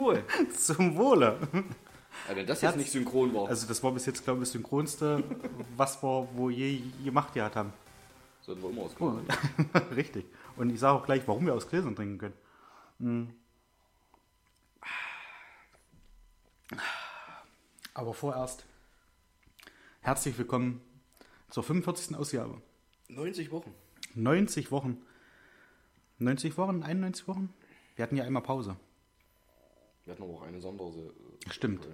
[0.00, 0.24] Wohl.
[0.56, 1.38] Zum Wohle.
[2.28, 4.52] Ja, wenn das jetzt nicht synchron war, Also das war bis jetzt, glaube ich, das
[4.52, 5.22] Synchronste,
[5.76, 7.72] was wir wo je gemacht gehabt haben.
[8.40, 9.18] sollten wir immer aus Oh,
[9.94, 10.26] richtig.
[10.56, 12.34] Und ich sage auch gleich, warum wir aus Gläsern trinken können.
[12.98, 13.34] Mm.
[17.94, 18.64] Aber vorerst
[20.00, 20.80] herzlich willkommen
[21.50, 22.16] zur 45.
[22.16, 22.60] Ausgabe.
[23.08, 23.74] 90 Wochen.
[24.14, 24.98] 90 Wochen.
[26.18, 27.52] 90 Wochen, 91 Wochen?
[27.96, 28.76] Wir hatten ja einmal Pause.
[30.10, 30.88] Wir hatten aber auch eine Sondere.
[31.46, 31.84] äh, Stimmt.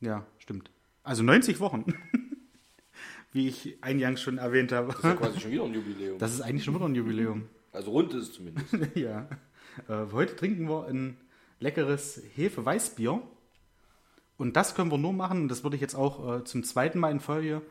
[0.00, 0.08] Ja.
[0.08, 0.70] Ja, stimmt.
[1.04, 1.86] Also 90 Wochen.
[3.32, 4.88] Wie ich eingangs schon erwähnt habe.
[4.88, 6.18] Das ist ja quasi schon wieder ein Jubiläum.
[6.18, 7.48] Das ist eigentlich schon wieder ein Jubiläum.
[7.72, 8.66] also rund ist es zumindest.
[8.94, 9.26] ja.
[9.88, 11.16] Äh, heute trinken wir ein
[11.60, 13.22] leckeres Hefe-Weißbier.
[14.36, 16.98] Und das können wir nur machen, und das würde ich jetzt auch äh, zum zweiten
[16.98, 17.62] Mal in Folge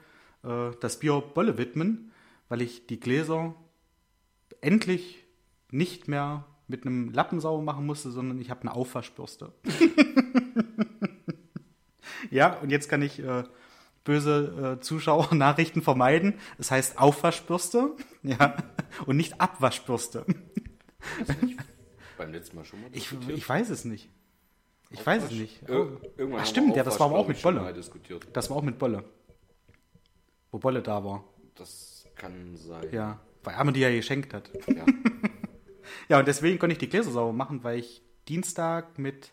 [0.43, 2.11] äh, das Bier Bolle widmen,
[2.49, 3.53] weil ich die Gläser
[4.61, 5.23] endlich
[5.69, 9.51] nicht mehr mit einem Lappen sauber machen musste, sondern ich habe eine Aufwaschbürste.
[12.31, 13.43] ja, und jetzt kann ich äh,
[14.03, 16.35] böse äh, Zuschauer-Nachrichten vermeiden.
[16.57, 18.55] Es heißt Aufwaschbürste, ja,
[19.05, 20.25] und nicht Abwaschbürste.
[22.17, 24.09] Beim letzten Mal schon mal Ich, ich weiß es nicht.
[24.89, 25.61] Ich weiß es nicht.
[25.69, 25.99] Ir
[26.37, 27.73] Ach, stimmt, ja, das war aber auch mit Bolle.
[28.33, 29.05] Das war auch mit Bolle.
[30.51, 31.23] Wo Bolle da war.
[31.55, 32.87] Das kann sein.
[32.91, 33.19] Ja.
[33.43, 34.51] Weil Arme die ja geschenkt hat.
[34.67, 34.85] Ja.
[36.09, 39.31] Ja, und deswegen konnte ich die Gläser sauber machen, weil ich Dienstag mit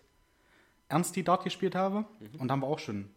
[0.89, 2.05] Ernsti Dart gespielt habe.
[2.21, 2.41] Mhm.
[2.41, 3.11] Und haben wir auch schon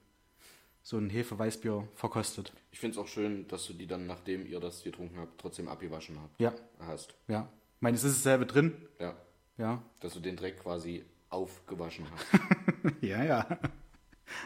[0.83, 2.53] so ein Hefe-Weißbier verkostet.
[2.71, 5.67] Ich finde es auch schön, dass du die dann, nachdem ihr das getrunken habt, trotzdem
[5.67, 6.39] abgewaschen habt.
[6.39, 7.13] Ja, Hast.
[7.27, 7.47] ja.
[7.75, 8.73] Ich meine, es ist dasselbe drin.
[8.99, 9.15] Ja.
[9.57, 9.81] Ja.
[9.99, 12.25] Dass du den Dreck quasi aufgewaschen hast.
[13.01, 13.59] Ja, ja.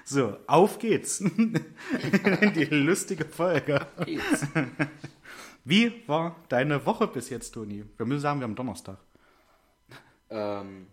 [0.03, 1.19] So, auf geht's.
[2.55, 3.87] die lustige Folge.
[4.03, 4.45] Geht's.
[5.65, 7.83] Wie war deine Woche bis jetzt, Toni?
[7.97, 8.99] Wir müssen sagen, wir haben Donnerstag.
[10.29, 10.87] ähm,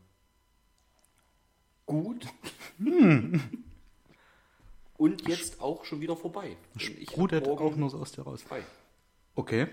[1.87, 2.27] gut.
[4.97, 6.57] Und jetzt auch schon wieder vorbei.
[6.75, 8.43] Denn ich Sprudelt auch nur so aus dir raus.
[8.43, 8.63] frei.
[9.35, 9.69] Okay.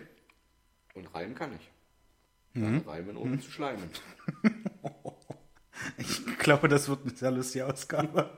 [0.96, 1.72] Und reimen kann ich.
[2.62, 2.80] Mhm.
[2.86, 3.90] Reimen ohne zu schleimen.
[5.98, 8.38] Ich glaube, das wird eine sehr lustige Ausgabe.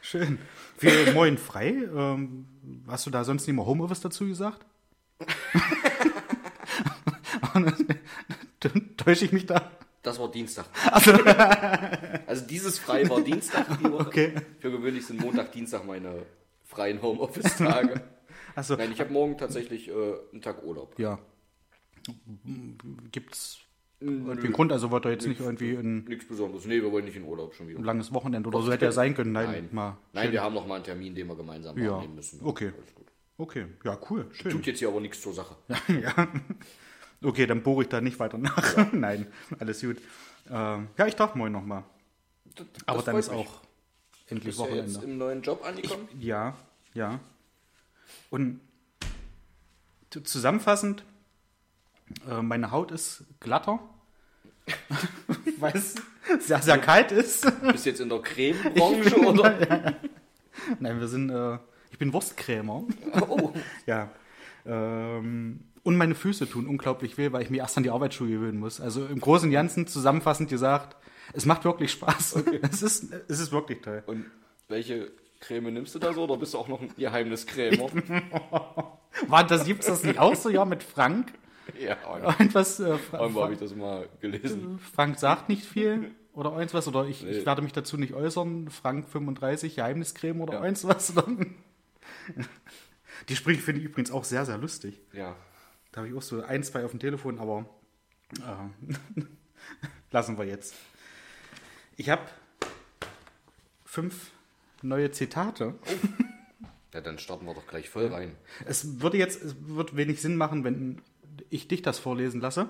[0.00, 0.38] Schön.
[0.78, 1.68] Für Moin frei.
[1.94, 2.46] Ähm,
[2.86, 4.64] hast du da sonst nicht mal Homeoffice dazu gesagt?
[8.96, 9.70] Täusche ich mich da?
[10.02, 10.66] Das war Dienstag.
[12.26, 14.06] Also dieses Frei war Dienstag die Woche.
[14.06, 14.32] Okay.
[14.58, 16.24] Für gewöhnlich sind Montag, Dienstag meine
[16.64, 18.00] freien Homeoffice-Tage.
[18.56, 19.92] Achso, Nein, ich habe morgen tatsächlich äh,
[20.32, 20.98] einen Tag Urlaub.
[20.98, 21.18] ja.
[23.12, 23.58] Gibt's
[24.00, 24.72] irgendwie einen Grund?
[24.72, 26.66] Also wollt ihr jetzt nicht irgendwie ein Nichts Besonderes.
[26.66, 27.80] Nee, wir wollen nicht in Urlaub schon wieder.
[27.80, 29.32] langes Wochenende oder so hätte ja sein können?
[29.32, 29.68] Nein, Nein.
[29.72, 29.96] mal.
[30.12, 31.92] Nein, wir haben noch mal einen Termin, den wir gemeinsam Ja.
[31.92, 32.40] wahrnehmen müssen.
[32.44, 32.72] Okay.
[33.36, 34.52] Okay, ja, cool, schön.
[34.52, 35.56] Tut jetzt hier aber nichts zur Sache.
[35.88, 36.28] ja.
[37.24, 38.76] Okay, dann bohre ich da nicht weiter nach.
[38.92, 39.26] Nein,
[39.58, 39.96] alles gut.
[40.50, 41.84] Ähm, ja, ich darf moin nochmal.
[42.86, 43.38] Aber dann ist mich.
[43.38, 43.60] auch
[44.28, 44.92] endlich Bist du ja Wochenende.
[44.92, 46.08] jetzt im neuen Job angekommen?
[46.18, 46.54] Ja,
[46.92, 47.18] ja.
[48.30, 48.60] Und
[50.10, 51.04] zu- zusammenfassend,
[52.28, 53.80] äh, meine Haut ist glatter,
[55.58, 55.94] weil es
[56.40, 57.42] sehr, sehr kalt ist.
[57.62, 59.94] Bist du jetzt in der Creme-Branche oder?
[60.78, 61.58] Nein, wir sind, äh,
[61.90, 62.84] ich bin Wurstkrämer.
[63.28, 63.52] Oh,
[63.86, 64.10] Ja.
[64.66, 68.58] Ähm, und meine Füße tun unglaublich weh, weil ich mir erst an die Arbeitsschuhe gewöhnen
[68.58, 68.80] muss.
[68.80, 70.96] Also im Großen und Ganzen zusammenfassend gesagt,
[71.32, 72.42] es macht wirklich Spaß.
[72.62, 74.02] Es, ist, es ist wirklich toll.
[74.06, 74.24] und
[74.68, 76.24] welche Creme nimmst du da so?
[76.24, 77.88] Oder bist du auch noch ein Geheimniskrämer?
[79.28, 81.32] War das, gibt's das nicht auch so, ja, mit Frank?
[81.78, 81.96] ja,
[82.38, 84.78] Irgendwas, äh, irgendwo habe ich das mal gelesen.
[84.94, 87.46] Frank sagt nicht viel oder irgendwas, oder ich, ich Nee.
[87.46, 88.70] werde mich dazu nicht äußern.
[88.70, 90.64] Frank 35, Geheimniscreme oder Ja.
[90.64, 91.16] irgendwas.
[91.16, 91.26] Oder?
[93.28, 95.00] Die Sprüche finde ich übrigens auch sehr, sehr lustig.
[95.12, 95.36] Ja.
[95.94, 97.66] Da habe ich auch so ein, zwei auf dem Telefon, aber
[98.40, 99.22] äh,
[100.10, 100.74] lassen wir jetzt.
[101.96, 102.22] Ich habe
[103.84, 104.32] fünf
[104.82, 105.74] neue Zitate.
[106.92, 108.36] Ja, dann starten wir doch gleich voll rein.
[108.66, 111.02] Es würde jetzt es wird wenig Sinn machen, wenn
[111.50, 112.68] ich dich das vorlesen lasse.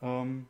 [0.00, 0.48] Ähm,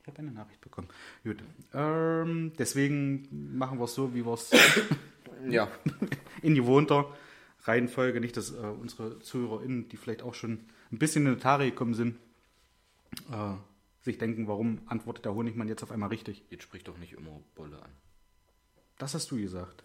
[0.00, 0.88] ich habe eine Nachricht bekommen.
[1.22, 1.44] Gut.
[1.74, 3.28] Ähm, deswegen
[3.58, 4.52] machen wir es so, wie wir es
[5.50, 5.68] Ja.
[6.40, 7.14] in gewohnter
[7.64, 11.64] Reihenfolge, nicht, dass äh, unsere ZuhörerInnen, die vielleicht auch schon ein bisschen in die Tare
[11.70, 12.18] gekommen sind,
[13.30, 13.54] äh,
[14.02, 16.44] sich denken, warum antwortet der Honigmann jetzt auf einmal richtig.
[16.50, 17.90] Jetzt sprich doch nicht immer Bolle an.
[18.98, 19.82] Das hast du gesagt.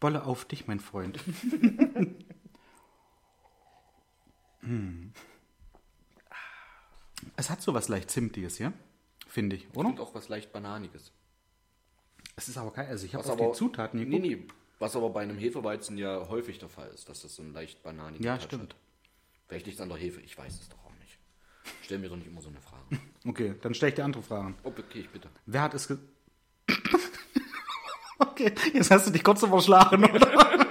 [0.00, 1.18] Bolle auf dich, mein Freund.
[4.66, 5.12] Hm.
[7.36, 8.72] Es hat so was leicht Zimtiges, ja?
[9.28, 9.88] Finde ich, oder?
[9.88, 11.12] Und auch was leicht Bananiges.
[12.36, 14.22] Es ist aber kein, also ich habe auf aber, die Zutaten nee, geguckt.
[14.22, 14.46] nee,
[14.78, 17.82] was aber bei einem Hefeweizen ja häufig der Fall ist, dass das so ein leicht
[17.82, 18.74] bananigen Ja, Touch stimmt.
[18.74, 18.76] hat.
[19.48, 21.18] Vielleicht liegt es an der Hefe, ich weiß es doch auch nicht.
[21.82, 22.82] Stell mir doch nicht immer so eine Frage.
[23.26, 24.54] Okay, dann stelle ich dir andere Fragen.
[24.64, 25.30] Oh, okay, ich bitte.
[25.46, 25.96] Wer hat es ge
[28.18, 30.50] Okay, jetzt hast du dich kurz überschlagen, oder?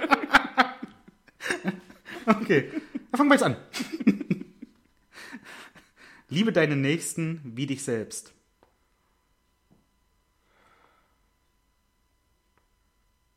[2.26, 2.70] Okay,
[3.10, 3.56] dann fangen wir jetzt an.
[6.28, 8.32] Liebe deinen Nächsten wie dich selbst.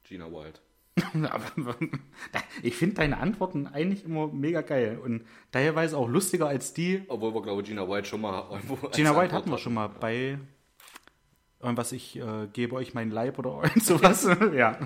[0.04, 0.62] Gina Wild.
[0.96, 1.06] Aber
[2.64, 7.04] ich finde deine Antworten eigentlich immer mega geil und teilweise auch lustiger als die.
[7.08, 8.42] Obwohl wir, glaube ich, Gina Wild schon mal
[8.94, 10.40] Gina White Antwort hatten wir schon mal bei
[11.62, 14.28] irgendwas, ich äh, gebe euch meinen Leib oder irgend sowas.
[14.54, 14.78] ja.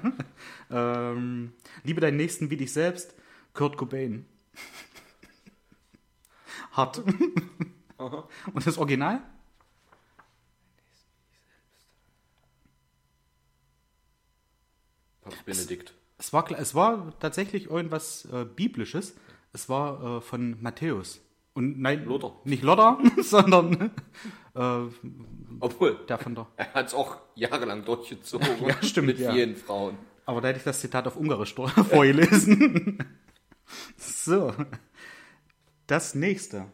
[0.69, 3.15] Ähm, liebe deinen Nächsten wie dich selbst.
[3.53, 4.25] Kurt Cobain.
[6.71, 7.03] Hart.
[7.97, 8.27] Aha.
[8.53, 9.21] Und das Original?
[15.21, 15.93] Papst Benedikt.
[16.21, 19.15] Es war, es war tatsächlich irgendwas äh, Biblisches.
[19.53, 21.19] Es war äh, von Matthäus.
[21.53, 22.33] Und nein, Luther.
[22.45, 23.89] nicht Lothar, sondern
[24.53, 24.81] äh,
[25.59, 26.45] Obwohl, der von der.
[26.57, 28.47] er hat es auch jahrelang durchgezogen.
[28.67, 29.33] Ja, stimmt, Mit ja.
[29.33, 29.97] vielen Frauen.
[30.27, 32.99] Aber da hätte ich das Zitat auf Ungarisch vor- vorgelesen.
[33.97, 34.53] so.
[35.87, 36.67] Das nächste.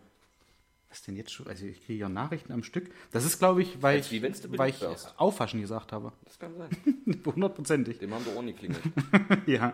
[0.97, 1.45] Was denn jetzt schon?
[1.45, 2.91] Also ich kriege ja Nachrichten am Stück.
[3.11, 5.13] Das ist, glaube ich, weil ich, wenn's du weil ich wärst.
[5.19, 6.11] aufwaschen gesagt habe.
[6.25, 6.69] Das kann sein.
[7.25, 7.99] Hundertprozentig.
[7.99, 8.81] Dem haben wir auch nie klingelt.
[9.45, 9.73] Ja.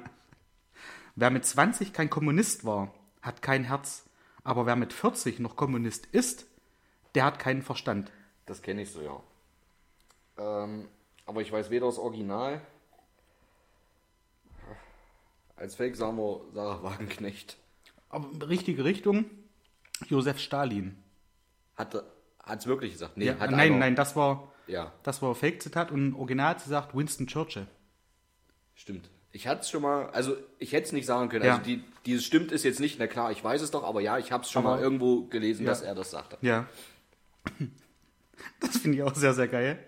[1.16, 4.04] Wer mit 20 kein Kommunist war, hat kein Herz.
[4.44, 6.46] Aber wer mit 40 noch Kommunist ist,
[7.16, 8.12] der hat keinen Verstand.
[8.46, 9.24] Das kenne ich so, ja.
[10.38, 10.90] Ähm,
[11.26, 12.60] aber ich weiß weder das Original.
[15.56, 17.56] Als Fake sagen wir Sarah Wagenknecht.
[18.10, 19.24] Aber richtige Richtung,
[20.10, 21.02] Josef Stalin.
[21.84, 22.06] Hatte,
[22.44, 23.18] hat's wirklich gesagt?
[23.18, 26.66] Nee, Ja, hat nein, nein, das war, Ja, das war Fake-Zitat und original hat sie
[26.66, 27.68] gesagt Winston Churchill.
[28.76, 29.10] stimmt.
[29.36, 31.44] Ich hatte es schon mal, also ich hätte es nicht sagen können.
[31.44, 31.54] Ja.
[31.54, 34.20] Also die, dieses stimmt ist jetzt nicht, na klar, ich weiß es doch, aber ja,
[34.20, 35.72] ich habe es schon Aber- mal irgendwo gelesen, Ja.
[35.72, 36.38] dass er das sagte.
[36.42, 36.68] Ja.
[38.60, 39.80] Das finde ich auch sehr, sehr geil.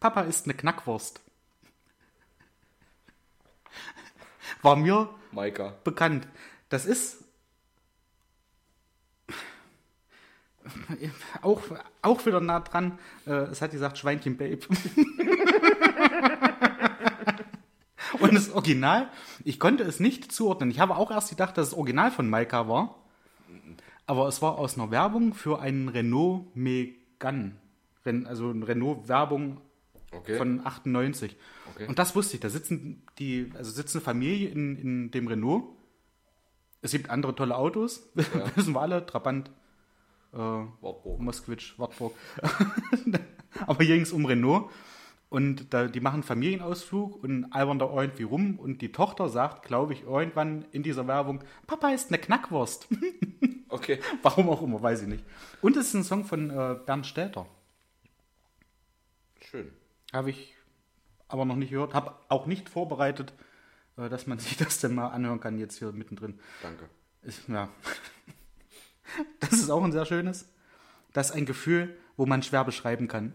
[0.00, 1.20] Papa ist eine Knackwurst.
[4.62, 5.74] War mir Maika.
[5.84, 6.26] bekannt.
[6.68, 7.23] Das ist
[11.42, 11.62] auch,
[12.02, 12.98] auch wieder nah dran.
[13.26, 14.60] Äh, es hat gesagt Schweinchen Babe.
[18.20, 19.08] Und das Original,
[19.44, 20.70] ich konnte es nicht zuordnen.
[20.70, 22.96] Ich habe auch erst gedacht, dass es Original von Maika war.
[24.06, 27.56] Aber es war aus einer Werbung für einen Renault Megane.
[28.04, 29.60] Also eine Renault-Werbung
[30.16, 30.36] Okay.
[30.36, 31.36] von 98.
[31.74, 31.86] Okay.
[31.86, 32.40] Und das wusste ich.
[32.40, 35.64] Da sitzen die, also sitzt eine Familie in, in dem Renault.
[36.82, 39.50] Es gibt andere tolle Autos, wissen wir alle, Trabant,
[40.34, 40.38] äh,
[40.82, 41.20] Wartburg.
[41.20, 42.12] Moskwitsch, Wartburg.
[43.66, 44.70] Aber hier ging es um Renault.
[45.30, 48.58] Und da, die machen einen Familienausflug und albern da irgendwie rum.
[48.58, 52.88] Und die Tochter sagt, glaube ich, irgendwann in dieser Werbung, Papa ist eine Knackwurst.
[53.74, 53.98] Okay.
[54.22, 55.24] Warum auch immer, weiß ich nicht.
[55.60, 57.44] Und es ist ein Song von äh, Bernd Stelter.
[59.40, 59.72] Schön.
[60.12, 60.54] Habe ich
[61.26, 61.92] aber noch nicht gehört.
[61.92, 63.32] Habe auch nicht vorbereitet,
[63.96, 66.38] äh, dass man sich das denn mal anhören kann, jetzt hier mittendrin.
[66.62, 66.88] Danke.
[67.22, 67.68] Ist, ja.
[69.40, 70.48] Das ist auch ein sehr schönes.
[71.12, 73.34] Das ist ein Gefühl, wo man schwer beschreiben kann.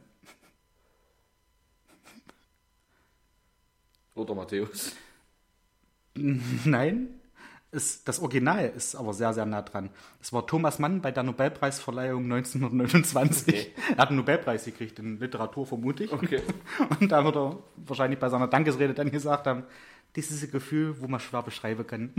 [4.16, 4.96] Lothar Matthäus.
[6.16, 7.20] Nein,
[7.72, 9.92] ist, das Original ist aber sehr, sehr nah dran.
[10.20, 13.48] Es war Thomas Mann bei der Nobelpreisverleihung 1929.
[13.48, 13.72] Okay.
[13.92, 16.12] Er hat einen Nobelpreis gekriegt in Literatur, vermute ich.
[16.12, 16.42] Okay.
[17.00, 19.64] Und da wird er wahrscheinlich bei seiner Dankesrede dann gesagt haben,
[20.16, 22.12] dieses Gefühl, wo man schwer beschreiben kann.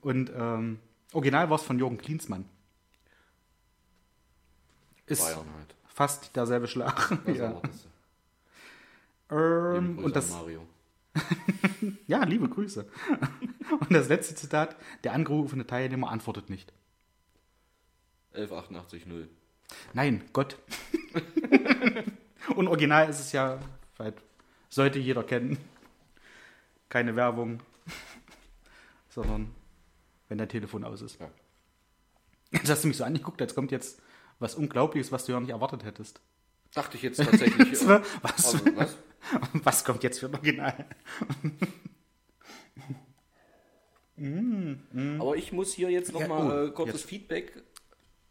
[0.00, 0.78] Und ähm,
[1.12, 2.44] original war es von Jürgen Klinsmann.
[5.06, 5.74] Ist Bayern halt.
[5.86, 7.18] fast derselbe Schlag.
[7.26, 7.60] Ja.
[9.30, 10.66] Ähm, Liebe Grüße und das, Mario.
[12.06, 12.88] ja, liebe Grüße.
[13.80, 16.72] Und das letzte Zitat, der angerufene Teilnehmer antwortet nicht.
[18.32, 19.28] 11880.
[19.92, 20.56] Nein, Gott.
[22.56, 23.58] Und original ist es ja,
[24.70, 25.58] sollte jeder kennen.
[26.88, 27.60] Keine Werbung,
[29.10, 29.54] sondern
[30.28, 31.20] wenn dein Telefon aus ist.
[31.20, 31.30] Ja.
[32.52, 34.00] Jetzt hast du mich so angeguckt, als kommt jetzt
[34.38, 36.20] was Unglaubliches, was du ja nicht erwartet hättest.
[36.74, 37.72] Dachte ich jetzt tatsächlich.
[37.72, 37.82] Was?
[37.82, 38.54] äh, Was?
[38.54, 38.96] also, was?
[39.64, 40.86] Was kommt jetzt für ein Original?
[45.18, 47.08] Aber ich muss hier jetzt Ja, nochmal oh, äh, kurzes jetzt.
[47.08, 47.62] Feedback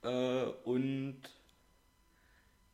[0.03, 1.21] äh, und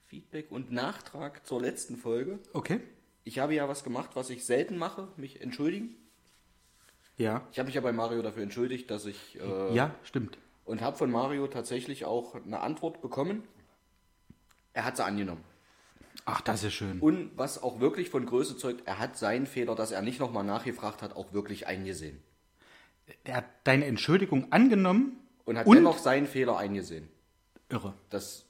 [0.06, 2.40] Feedback und Nachtrag zur letzten Folge.
[2.54, 2.80] Okay.
[3.24, 5.96] Ich habe ja was gemacht, was ich selten mache, mich entschuldigen.
[7.18, 7.48] Ja.
[7.52, 10.38] Ich habe mich ja bei Mario dafür entschuldigt, dass ich äh, Ja, stimmt.
[10.66, 13.44] und habe von Mario tatsächlich auch eine Antwort bekommen.
[14.74, 15.44] Er hat sie angenommen.
[16.26, 17.00] Ach, das ist schön.
[17.00, 20.44] Und was auch wirklich von Größe zeugt, er hat seinen Fehler, dass er nicht nochmal
[20.44, 22.22] nachgefragt hat, auch wirklich eingesehen.
[23.26, 25.18] Er hat deine Entschuldigung angenommen.
[25.46, 27.10] Und hat Und- dennoch seinen Fehler eingesehen.
[27.70, 27.94] Irre.
[28.10, 28.46] Das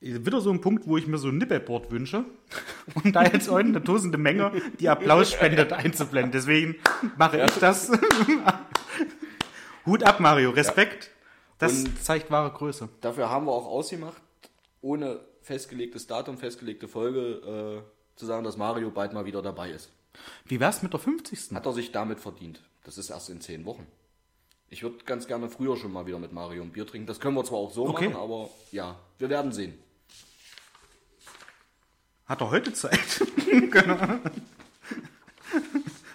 [0.00, 2.24] wieder so ein Punkt, wo ich mir so ein Nippelboard wünsche,
[3.04, 6.32] um da jetzt eine tosende Menge, die Applaus spendet, einzublenden.
[6.32, 6.76] Deswegen
[7.18, 7.90] mache ich das.
[9.86, 11.10] Hut ab, Mario, Respekt.
[11.58, 12.88] Das Und- zeigt wahre Größe.
[13.00, 14.20] Dafür haben wir auch ausgemacht,
[14.80, 19.90] ohne festgelegtes Datum, festgelegte Folge, äh, zu sagen, dass Mario bald mal wieder dabei ist.
[20.44, 21.54] Wie wär's mit der 50.
[21.54, 22.62] Hat er sich damit verdient.
[22.84, 23.86] Das ist erst in zehn Wochen.
[24.68, 27.06] Ich würde ganz gerne früher schon mal wieder mit Mario ein Bier trinken.
[27.06, 28.08] Das können wir zwar auch so Okay.
[28.08, 29.74] machen, aber ja, wir werden sehen.
[32.30, 33.26] Hat er heute Zeit?
[33.72, 33.98] genau.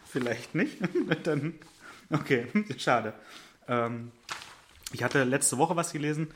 [0.06, 0.78] Vielleicht nicht.
[1.24, 1.56] Dann,
[2.10, 3.14] okay, schade.
[3.68, 4.14] Ähm,
[4.94, 6.32] ich hatte letzte Woche was gelesen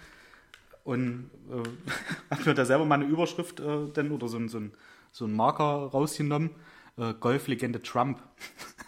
[0.84, 1.64] und äh,
[2.30, 4.62] habe mir da selber mal eine Überschrift äh, denn, oder so, so,
[5.14, 6.50] so einen Marker rausgenommen.
[6.98, 8.22] Äh, Golflegende Trump.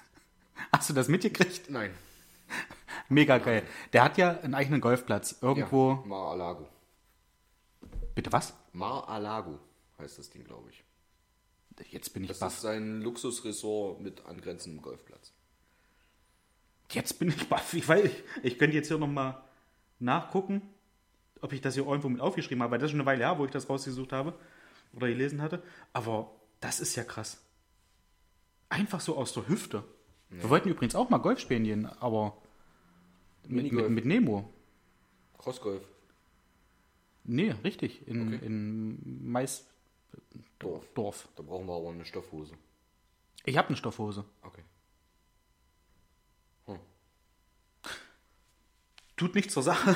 [0.74, 1.70] Hast du das mitgekriegt?
[1.70, 1.92] Nein.
[3.08, 3.64] Mega geil.
[3.94, 5.38] Der hat ja einen eigenen Golfplatz.
[5.42, 6.02] Irgendwo.
[6.04, 6.68] Ja, Mar-a-Lago.
[8.14, 8.54] Bitte was?
[8.74, 9.58] Mar-a-Lago
[10.02, 10.84] heißt das Ding, glaube ich.
[11.92, 12.54] Jetzt bin ich Das baff.
[12.56, 15.34] ist sein Luxusresort mit angrenzendem Golfplatz.
[16.92, 17.74] Jetzt bin ich baff.
[17.74, 19.42] Ich, weiß, ich, ich könnte jetzt hier nochmal
[20.00, 20.62] nachgucken,
[21.40, 23.40] ob ich das hier irgendwo mit aufgeschrieben habe, weil das ist schon eine Weile her,
[23.40, 24.34] wo ich das rausgesucht habe
[24.94, 25.64] oder gelesen hatte.
[25.94, 27.42] Aber das ist ja krass.
[28.70, 29.84] Einfach so aus der Hüfte.
[30.30, 32.38] Wir wollten übrigens auch mal Golf spielen gehen, aber
[33.48, 34.54] mit, mit, mit Nemo.
[35.38, 35.84] Crossgolf.
[37.24, 38.08] Nee, richtig.
[38.08, 38.46] In, Okay.
[38.46, 39.66] in Mais
[40.60, 40.86] Dorf.
[40.94, 41.28] Dorf.
[41.36, 42.54] Da brauchen wir aber eine Stoffhose.
[43.46, 44.26] Ich habe eine Stoffhose.
[44.42, 44.64] Okay.
[49.22, 49.96] Tut nichts zur Sache.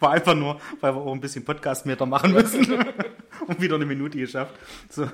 [0.00, 2.66] War einfach nur, weil wir auch ein bisschen Podcast-Meter machen müssen.
[3.46, 4.54] Und wieder eine Minute geschafft.
[4.88, 5.10] So.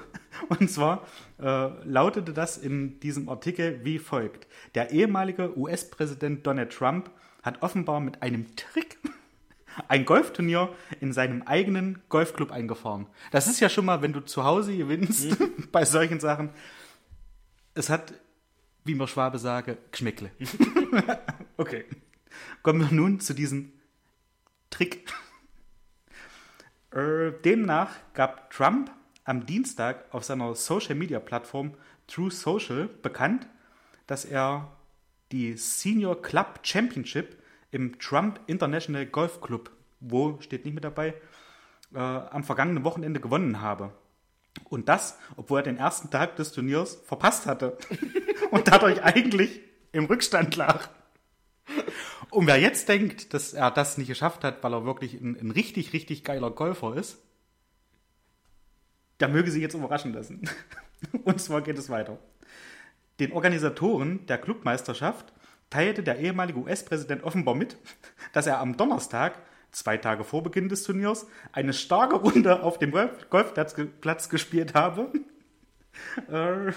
[0.48, 1.08] Und zwar
[1.40, 4.46] äh, lautete das in diesem Artikel wie folgt.
[4.76, 7.10] Der ehemalige US-Präsident Donald Trump
[7.42, 8.98] hat offenbar mit einem Trick
[9.86, 13.06] ein Golfturnier in seinem eigenen Golfclub eingefahren.
[13.30, 15.36] Das ist ja schon mal, wenn du zu Hause gewinnst
[15.72, 16.50] bei solchen Sachen.
[17.74, 18.14] Es hat,
[18.84, 20.30] wie man Schwabe sage, Geschmäckle.
[21.60, 21.86] Okay.
[22.62, 23.72] Kommen wir nun zu diesem
[24.70, 25.12] Trick.
[26.92, 28.92] Äh, demnach gab Trump
[29.24, 31.74] am Dienstag auf seiner Social-Media-Plattform
[32.06, 33.48] True Social bekannt,
[34.06, 34.70] dass er
[35.32, 37.37] die Senior Club Championship
[37.70, 39.70] im Trump International Golf Club,
[40.00, 41.14] wo steht nicht mit dabei,
[41.94, 43.92] äh, am vergangenen Wochenende gewonnen habe.
[44.68, 47.78] Und das, obwohl er den ersten Tag des Turniers verpasst hatte
[48.50, 49.60] und dadurch eigentlich
[49.92, 50.88] im Rückstand lag.
[52.30, 55.50] Und wer jetzt denkt, dass er das nicht geschafft hat, weil er wirklich ein, ein
[55.50, 57.18] richtig, richtig geiler Golfer ist,
[59.20, 60.48] der möge sich jetzt überraschen lassen.
[61.24, 62.18] Und zwar geht es weiter.
[63.20, 65.32] Den Organisatoren der Clubmeisterschaft
[65.70, 67.76] teilte der ehemalige US-Präsident offenbar mit,
[68.32, 69.38] dass er am Donnerstag,
[69.70, 74.74] zwei Tage vor Beginn des Turniers, eine starke Runde auf dem Golf Golfplatz Platz gespielt
[74.74, 75.12] habe.
[76.30, 76.72] Äh,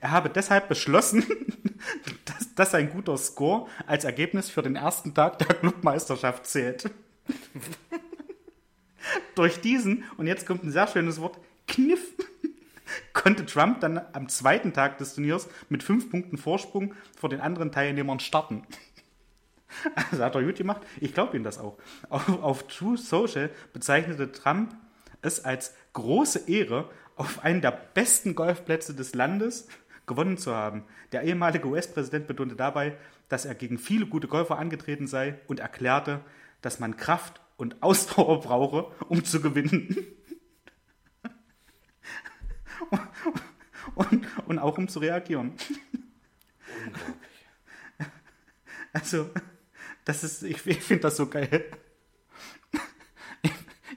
[0.00, 1.24] er habe deshalb beschlossen,
[2.24, 6.90] dass, dass ein guter Score als Ergebnis für den ersten Tag der Clubmeisterschaft zählt.
[9.34, 12.09] Durch diesen, und jetzt kommt ein sehr schönes Wort, Kniff,
[13.12, 17.72] konnte Trump dann am zweiten Tag des Turniers mit fünf Punkten Vorsprung vor den anderen
[17.72, 18.62] Teilnehmern starten.
[20.10, 20.82] Also hat er gut gemacht.
[21.00, 21.78] Ich glaube ihm das auch.
[22.08, 24.74] Auf, auf True Social bezeichnete Trump
[25.22, 29.68] es als große Ehre, auf einen der besten Golfplätze des Landes
[30.06, 30.84] gewonnen zu haben.
[31.12, 32.96] Der ehemalige US-Präsident betonte dabei,
[33.28, 36.20] dass er gegen viele gute Golfer angetreten sei und erklärte,
[36.62, 39.96] dass man Kraft und Ausdauer brauche, um zu gewinnen.
[43.94, 45.54] Und, und auch um zu reagieren.
[48.92, 49.30] Also,
[50.04, 51.64] das ist, ich, ich finde das so geil.
[53.42, 53.52] Ich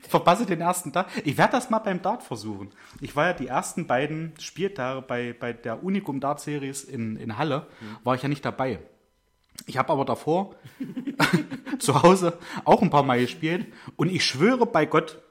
[0.10, 1.08] verpasse den ersten Tag.
[1.26, 2.72] Ich werde das mal beim Dart versuchen.
[3.02, 7.38] Ich war ja die ersten beiden Spieltage bei, bei der Unicum Dart Series in, in
[7.38, 7.68] Halle,
[8.04, 8.80] war ich ja nicht dabei.
[9.66, 10.56] Ich habe aber davor
[11.80, 15.23] zu Hause auch ein paar Mal gespielt und ich schwöre bei Gott,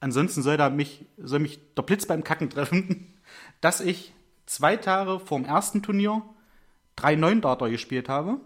[0.00, 3.14] ansonsten soll, da mich, soll mich der Blitz beim Kacken treffen,
[3.60, 4.12] dass ich
[4.46, 6.22] zwei Tage vor dem ersten Turnier
[6.96, 8.40] drei Neundarter gespielt habe.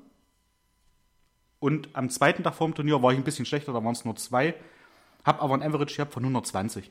[1.61, 4.05] Und am zweiten Tag vor dem Turnier war ich ein bisschen schlechter, da waren es
[4.05, 4.55] nur zwei.
[5.25, 6.91] Hab aber ein Average gehabt von 120.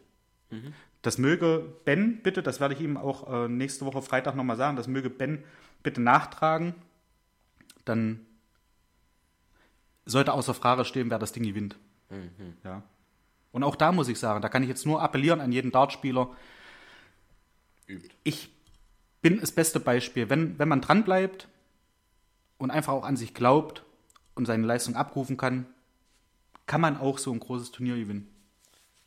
[1.03, 4.77] Das möge Ben bitte, das werde ich ihm auch äh, nächste Woche Freitag nochmal sagen,
[4.77, 5.43] das möge Ben
[5.83, 6.73] bitte nachtragen.
[7.85, 8.25] Dann
[10.05, 11.77] sollte außer Frage stehen, wer das Ding gewinnt.
[12.63, 12.83] Ja.
[13.53, 16.35] Und auch da muss ich sagen, da kann ich jetzt nur appellieren an jeden Dartspieler.
[17.87, 18.09] Übt.
[18.23, 18.49] Ich
[19.21, 20.29] bin das beste Beispiel.
[20.29, 21.47] Wenn, wenn man dranbleibt
[22.57, 23.83] und einfach auch an sich glaubt
[24.35, 25.67] und seine Leistung abrufen kann,
[26.65, 28.27] kann man auch so ein großes Turnier gewinnen.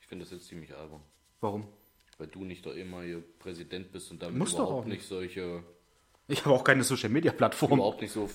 [0.01, 1.01] Ich finde das jetzt ziemlich albern.
[1.41, 1.67] Warum?
[2.19, 5.63] Weil du nicht der ehemalige Präsident bist und damit Musst überhaupt auch nicht solche,
[6.29, 7.73] Ich habe auch keine Social Media Plattform.
[7.73, 8.31] überhaupt nicht so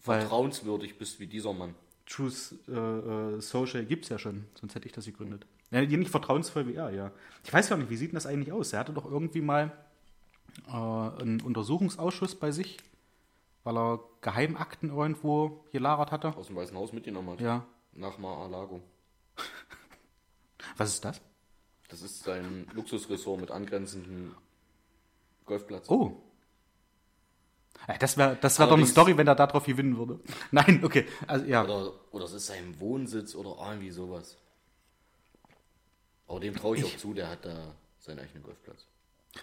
[0.00, 1.74] vertrauenswürdig bist wie dieser Mann.
[2.06, 5.46] Truth äh, äh, Social gibt es ja schon, sonst hätte ich das gegründet.
[5.70, 7.10] Ja, die nicht vertrauensvoll wie er, ja.
[7.42, 8.72] Ich weiß ja auch nicht, wie sieht denn das eigentlich aus?
[8.72, 9.72] Er hatte doch irgendwie mal
[10.68, 12.78] äh, einen Untersuchungsausschuss bei sich,
[13.64, 16.36] weil er Geheimakten irgendwo gelagert hatte.
[16.36, 17.40] Aus dem Weißen Haus mitgenommen hat.
[17.40, 17.66] Ja.
[17.92, 18.82] Nach Mar-a-Lago.
[20.76, 21.20] Was ist das?
[21.88, 24.34] Das ist sein Luxusressort mit angrenzendem
[25.44, 25.88] Golfplatz.
[25.88, 26.22] Oh.
[27.88, 30.20] Ja, Das wäre das wär doch eine Story, wenn er darauf gewinnen würde.
[30.50, 31.06] Nein, okay.
[31.26, 31.64] Also, ja.
[31.64, 34.36] Oder, oder es ist sein Wohnsitz oder irgendwie sowas.
[36.26, 38.86] Aber dem traue ich, auch zu, der hat da seinen eigenen Golfplatz.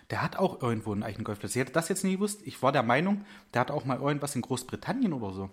[0.09, 1.55] Der hat auch irgendwo einen eigenen Golfplatz.
[1.55, 2.41] Ich hätte das jetzt nie gewusst.
[2.45, 5.49] Ich war der Meinung, der hat auch mal irgendwas in Großbritannien oder so.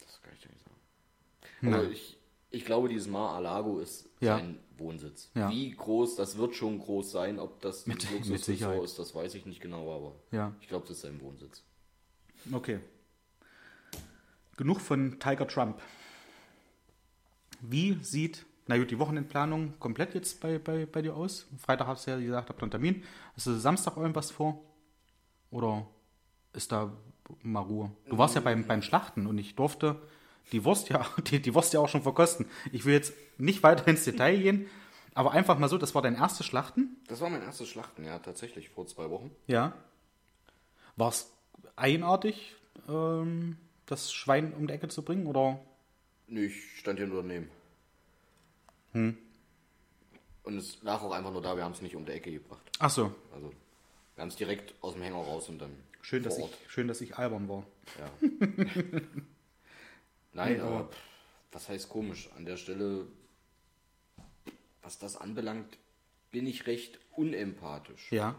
[0.00, 1.74] Das kann ich dir nicht sagen.
[1.74, 2.18] Aber ich,
[2.50, 4.36] ich glaube, dieses Mar-a-Lago ist Ja.
[4.38, 5.30] sein Wohnsitz.
[5.34, 5.50] Ja.
[5.50, 7.38] Wie groß, das wird schon groß sein.
[7.38, 8.82] Ob das ein Mit- mit Luxusressort Sicherheit.
[8.84, 10.54] ist, das weiß ich nicht genau, aber Ja.
[10.60, 11.62] ich glaube, das ist sein Wohnsitz.
[12.50, 12.80] Okay.
[14.56, 15.80] Genug von Tiger Trump.
[17.60, 21.46] Wie sieht, na gut, die Wochenendplanung komplett jetzt bei, bei, bei dir aus?
[21.58, 23.04] Freitag hast du ja gesagt, habt einen Termin.
[23.36, 24.60] Hast du Samstag irgendwas vor?
[25.50, 25.86] Oder
[26.52, 26.92] ist da
[27.42, 27.92] mal Ruhe?
[28.06, 30.00] Du warst ja beim, beim Schlachten und ich durfte
[30.50, 32.46] die Wurst ja, die, die Wurst ja auch schon verkosten.
[32.72, 34.66] Ich will jetzt nicht weiter ins Detail gehen,
[35.14, 36.96] aber einfach mal so, das war dein erstes Schlachten?
[37.06, 39.30] Das war mein erstes Schlachten, ja, tatsächlich, vor zwei Wochen.
[39.46, 39.72] Ja.
[40.96, 41.12] War
[41.72, 42.54] es eigenartig,
[42.88, 43.56] ähm,
[43.86, 45.26] das Schwein um die Ecke zu bringen?
[45.26, 45.60] Oder?
[46.28, 47.50] Nö, ich stand hier nur daneben.
[48.92, 49.16] Hm.
[50.44, 52.62] Und es lag auch einfach nur da, wir haben es nicht um die Ecke gebracht.
[52.78, 53.14] Ach so.
[53.32, 53.52] Also,
[54.16, 56.60] wir haben es direkt aus dem Hänger raus und dann Schön, dass vor ich, Ort.
[56.70, 57.64] schön, dass ich albern war.
[57.98, 58.10] Ja.
[60.32, 60.96] Nein, Nee, aber aber- pff,
[61.52, 62.28] was heißt komisch?
[62.36, 63.06] An der Stelle,
[64.82, 65.78] was das anbelangt,
[66.30, 68.10] bin ich recht unempathisch.
[68.10, 68.34] Ja,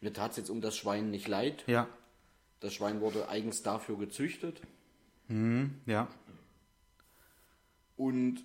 [0.00, 1.64] Mir tat es jetzt um das Schwein nicht leid.
[1.66, 1.88] ja,
[2.64, 4.62] Das Schwein wurde eigens dafür gezüchtet
[5.28, 6.08] ja.
[7.98, 8.42] und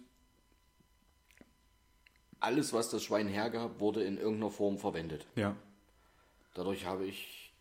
[2.41, 5.25] alles, was das Schwein hergab, wurde in irgendeiner Form verwendet.
[5.38, 5.55] Ja.
[6.53, 7.53] Dadurch habe ich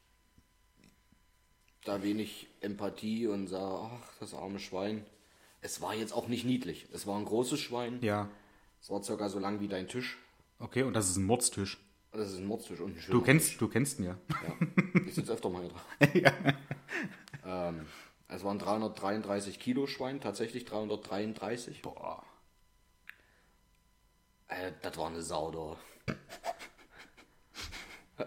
[1.85, 5.07] da wenig Empathie und sah, ach, das arme Schwein.
[5.61, 6.89] Es war jetzt auch nicht niedlich.
[6.93, 8.01] Es war ein großes Schwein.
[8.03, 8.29] Ja.
[8.83, 10.19] Es war circa so lang wie dein Tisch.
[10.59, 11.79] Okay, und das ist ein Mordstisch.
[12.13, 14.19] Das ist ein Mordstisch und ein schöner Du kennst, du kennst ihn ja.
[14.31, 14.67] Ja,
[15.07, 15.85] ich sitze öfter mal hier drauf.
[17.47, 17.87] ähm,
[18.29, 21.83] es waren 333 Kilo Schwein, tatsächlich 333.
[21.83, 22.25] Boah.
[24.49, 25.79] Äh, das war eine Sau
[28.17, 28.27] da.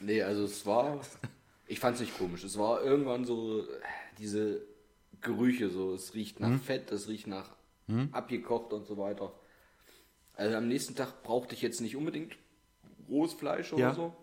[0.00, 1.00] nee, also es war.
[1.66, 2.42] Ich fand es nicht komisch.
[2.44, 3.64] Es war irgendwann so
[4.18, 4.62] diese
[5.20, 7.50] Gerüche, so es riecht nach Fett, es riecht nach
[8.12, 9.32] abgekocht und so weiter.
[10.34, 12.36] Also am nächsten Tag brauchte ich jetzt nicht unbedingt
[13.08, 13.94] rohes Fleisch oder Ja.
[13.94, 14.14] so.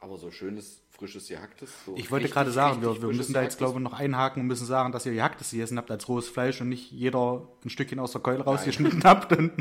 [0.00, 1.70] Aber so schönes, frisches Gehacktes.
[1.86, 4.42] So Ich wollte richtig, gerade sagen, wir, wir müssen da jetzt, glaube ich, noch einhaken
[4.42, 7.70] und müssen sagen, dass ihr gehacktes gegessen habt als rohes Fleisch und nicht jeder ein
[7.70, 9.32] Stückchen aus der Keule rausgeschnitten habt.
[9.32, 9.52] Ähm,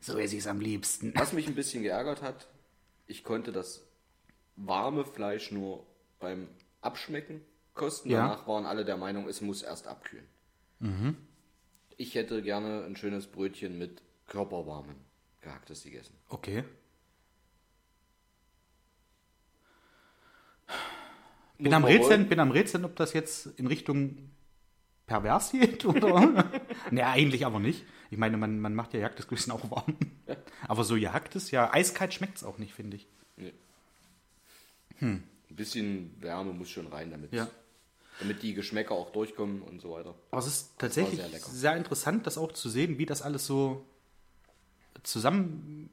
[0.00, 1.14] so esse ich es am liebsten.
[1.16, 2.48] Was mich ein bisschen geärgert hat,
[3.06, 3.86] ich konnte das
[4.56, 5.86] warme Fleisch nur
[6.20, 6.48] beim
[6.82, 7.40] Abschmecken
[7.74, 8.10] kosten.
[8.10, 8.18] Ja.
[8.28, 10.26] Danach waren alle der Meinung, es muss erst abkühlen.
[11.96, 14.96] Ich hätte gerne ein schönes Brötchen mit körperwarmem
[15.42, 16.14] gehacktes gegessen.
[16.28, 16.64] Okay.
[21.58, 22.28] Muss Bin am, man Rätseln, wollen.
[22.28, 24.30] bin am Rätseln, ob das jetzt in Richtung
[25.06, 26.50] pervers geht, oder?
[26.90, 27.84] ne, eigentlich aber nicht.
[28.10, 29.96] Ich meine, man, man macht ja gehacktes Grüßen auch warm.
[30.66, 33.06] Aber so gehacktes, ja, eiskalt schmeckt es auch nicht, finde ich.
[33.36, 33.52] Nee.
[35.00, 37.48] Ein bisschen Wärme muss schon rein, damit, Ja.
[38.20, 40.14] damit die Geschmäcker auch durchkommen und so weiter.
[40.30, 43.84] Aber es ist tatsächlich sehr sehr, interessant, das auch zu sehen, wie das alles so
[45.02, 45.88] zusammen,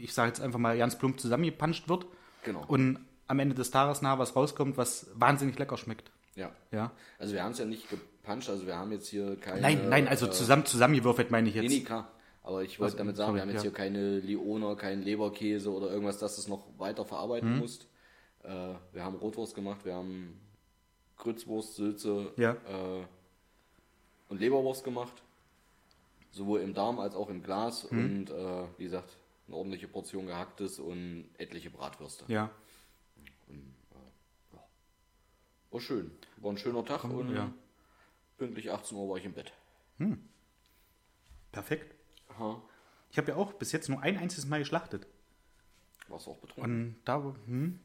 [0.00, 2.06] ich sage jetzt einfach mal ganz plump, zusammengepanscht wird.
[2.44, 2.64] Genau.
[2.66, 6.10] Und am Ende des Tages nachher was rauskommt, was wahnsinnig lecker schmeckt.
[6.34, 6.50] Ja.
[6.70, 6.90] Ja.
[7.18, 9.60] Also wir haben es ja nicht gepanscht, also wir haben jetzt hier keine...
[9.60, 11.70] Nein, nein, also äh, zusammen, zusammengewürfelt meine ich Nee, jetzt.
[11.72, 12.10] nee, klar.
[12.42, 13.62] Aber ich wollte Also, damit sagen, sorry, wir haben jetzt ja.
[13.62, 17.58] hier keine Lioner, keinen Leberkäse oder irgendwas, das es noch weiter verarbeiten Mhm.
[17.60, 17.86] musst.
[18.42, 18.48] Äh,
[18.92, 20.40] wir haben Rotwurst gemacht, wir haben
[21.18, 22.52] Grützwurst, Sülze Ja.
[22.52, 23.04] äh,
[24.28, 25.22] und Leberwurst gemacht.
[26.32, 27.98] Sowohl im Darm als auch im Glas Mhm.
[27.98, 29.16] und äh, wie gesagt,
[29.46, 32.24] eine ordentliche Portion gehacktes und etliche Bratwürste.
[32.28, 32.50] Ja.
[35.70, 36.10] War schön.
[36.38, 37.50] War ein schöner Tag und ja.
[38.36, 39.52] pünktlich 18 Uhr war ich im Bett.
[41.50, 41.94] Perfekt.
[42.28, 42.60] Aha.
[43.10, 45.06] Ich habe ja auch bis jetzt nur ein einziges Mal geschlachtet.
[46.08, 46.64] Warst auch betrunken.
[46.88, 47.78] Und da, hm,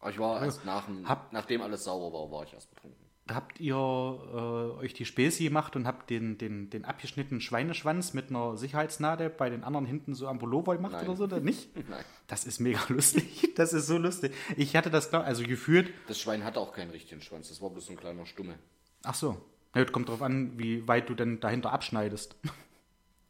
[0.00, 3.04] Aber ich war erst nach dem, hab- nachdem alles sauber war, war ich erst betrunken.
[3.32, 8.30] Habt ihr äh, euch die Späße gemacht und habt den, den, den abgeschnittenen Schweineschwanz mit
[8.30, 11.04] einer Sicherheitsnadel bei den anderen hinten so am Pullover gemacht Nein.
[11.06, 11.24] oder so?
[11.24, 11.74] Oder nicht?
[11.88, 12.04] Nein.
[12.26, 13.52] Das ist mega lustig.
[13.58, 14.32] Das ist so lustig.
[14.56, 15.92] Ich hatte das, glaub, also gefühlt.
[16.06, 18.54] Das Schwein hatte auch keinen richtigen Schwanz, das war bloß so ein kleiner Stumme.
[19.02, 19.36] Ach so.
[19.74, 22.36] Ja, das kommt drauf an, wie weit du denn dahinter abschneidest.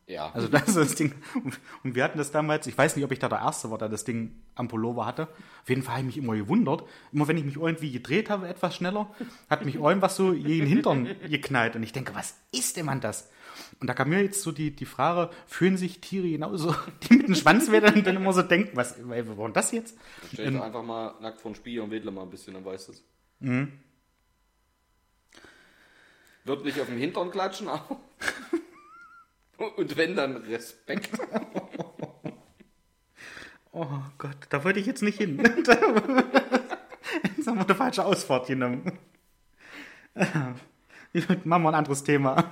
[0.08, 1.12] Ja, Also das ist das Ding.
[1.84, 3.90] Und wir hatten das damals, ich weiß nicht, ob ich da der Erste war, der
[3.90, 5.28] das Ding am Pullover hatte.
[5.62, 6.84] Auf jeden Fall habe ich mich immer gewundert.
[7.12, 9.14] Immer wenn ich mich irgendwie gedreht habe, etwas schneller,
[9.50, 11.76] hat mich irgendwas so in den Hintern geknallt.
[11.76, 13.30] Und ich denke, was ist denn man das?
[13.80, 17.28] Und da kam mir jetzt so die, die Frage, fühlen sich Tiere genauso, die mit
[17.28, 19.98] dem Schwanz werden, dann immer so denken, was, was war denn das jetzt?
[20.32, 22.88] stell dich einfach mal nackt vor den Spiegel und wedle mal ein bisschen, dann weißt
[22.88, 23.04] du es.
[23.40, 23.72] Mhm.
[26.44, 28.00] Wird nicht auf dem Hintern klatschen, aber...
[29.58, 31.10] Und wenn, dann Respekt.
[33.70, 35.38] Oh Gott, da wollte ich jetzt nicht hin.
[35.54, 38.98] jetzt haben wir eine falsche Ausfahrt genommen.
[41.44, 42.50] Machen wir ein anderes Thema.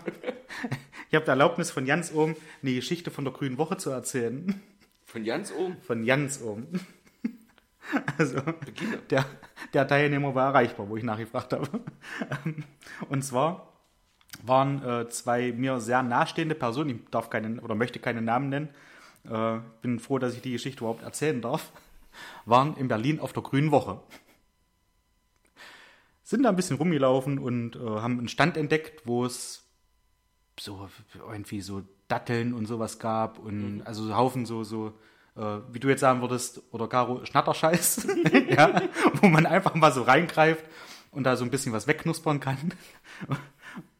[1.08, 4.60] Ich habe die Erlaubnis von Jans oben, eine Geschichte von der Grünen Woche zu erzählen.
[5.04, 5.76] Von Jans oben.
[5.82, 6.80] Von Jans oben.
[8.18, 8.40] Also,
[9.10, 9.24] der,
[9.72, 11.68] der Teilnehmer war erreichbar, wo ich nachgefragt habe.
[13.08, 13.75] Und zwar
[14.44, 18.68] waren äh, zwei mir sehr nahestehende Personen, ich darf keinen oder möchte keine Namen nennen,
[19.24, 21.72] äh, bin froh, dass ich die Geschichte überhaupt erzählen darf,
[22.44, 24.00] waren in Berlin auf der Grünen Woche.
[26.22, 29.64] Sind da ein bisschen rumgelaufen und äh, haben einen Stand entdeckt, wo es
[30.58, 34.94] so irgendwie so Datteln und sowas gab und also so Haufen so, so
[35.36, 38.06] äh, wie du jetzt sagen würdest, oder Caro, Schnatterscheiß,
[38.48, 38.82] ja,
[39.20, 40.64] wo man einfach mal so reingreift
[41.10, 42.72] und da so ein bisschen was wegknuspern kann.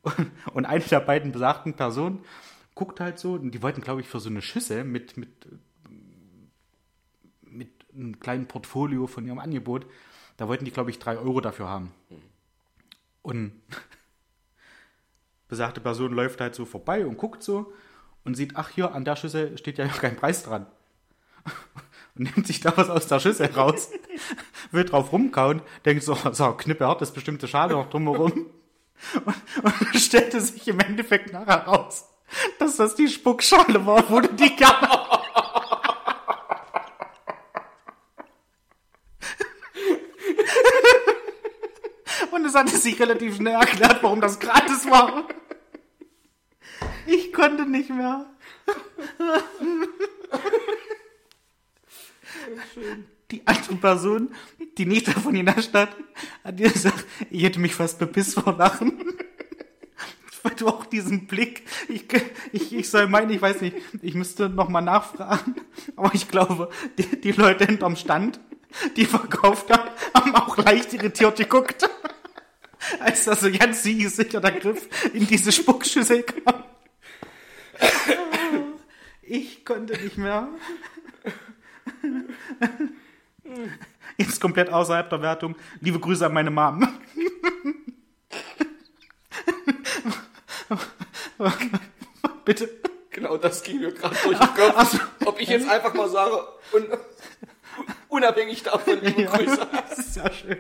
[0.53, 2.25] Und, eine der beiden besagten Personen
[2.75, 5.49] guckt halt so, die wollten, glaube ich, für so eine Schüssel mit, mit,
[7.43, 9.87] mit einem kleinen Portfolio von ihrem Angebot,
[10.37, 11.93] da wollten die, glaube ich, drei Euro dafür haben.
[13.23, 13.53] Und
[15.49, 17.73] besagte Person läuft halt so vorbei und guckt so
[18.25, 20.67] und sieht, ach hier, an der Schüssel steht ja kein Preis dran.
[22.17, 23.91] Und nimmt sich da was aus der Schüssel raus,
[24.71, 28.47] will drauf rumkauen, denkt so, so Knippe hat das bestimmte Schale noch drumherum.
[29.25, 32.05] Und, und stellte sich im Endeffekt nachher raus,
[32.59, 34.89] dass das die Spuckschale war, wo du die gerne
[42.31, 45.25] Und es hatte sich relativ schnell erklärt, warum das gratis war.
[47.07, 48.27] Ich konnte nicht mehr.
[53.31, 54.35] Die andere Person,
[54.79, 55.97] die nicht davon genascht hat,
[56.45, 58.99] hat dir gesagt, ich hätte mich fast bepisst vor Lachen.
[60.43, 62.05] Weil du auch diesen Blick, ich,
[62.53, 65.57] ich, ich soll meinen, ich weiß nicht, ich müsste nochmal nachfragen,
[65.97, 68.39] aber ich glaube, die, die Leute hinterm Stand,
[68.97, 71.89] die verkauft haben, haben auch leicht irritiert geguckt,
[73.01, 76.63] als da so ganz sicherter Griff in diese Spuckschüssel kam.
[79.23, 80.49] Ich konnte nicht mehr.
[84.17, 85.55] Jetzt komplett außerhalb der Wertung.
[85.81, 86.89] Liebe Grüße an meine Mom.
[92.45, 92.69] Bitte.
[93.11, 94.73] Genau das ging mir gerade durch den Kopf.
[94.77, 94.99] Ach so.
[95.25, 96.37] Ob ich jetzt einfach mal sage,
[96.73, 96.85] un
[98.09, 99.67] unabhängig davon, liebe Ja, Grüße.
[99.89, 100.59] das ist ja schön.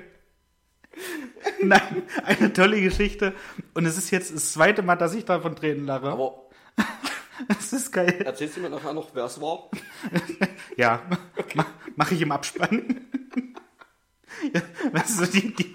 [1.60, 3.34] Nein, eine tolle Geschichte.
[3.74, 6.08] Und es ist jetzt das zweite Mal, dass ich davon Tränen lache.
[6.08, 6.45] Aber
[7.48, 8.22] Das ist geil.
[8.24, 9.70] erzählst du mir nachher noch, wer es war?
[10.76, 11.02] Ja,
[11.54, 13.06] ma- mache ich im Abspann.
[14.52, 14.60] Ja,
[14.92, 15.74] weißt du, die, die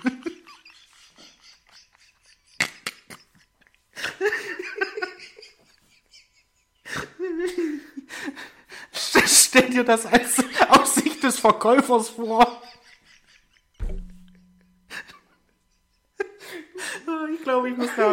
[8.93, 12.60] Stell dir das als aus Sicht des Verkäufers vor.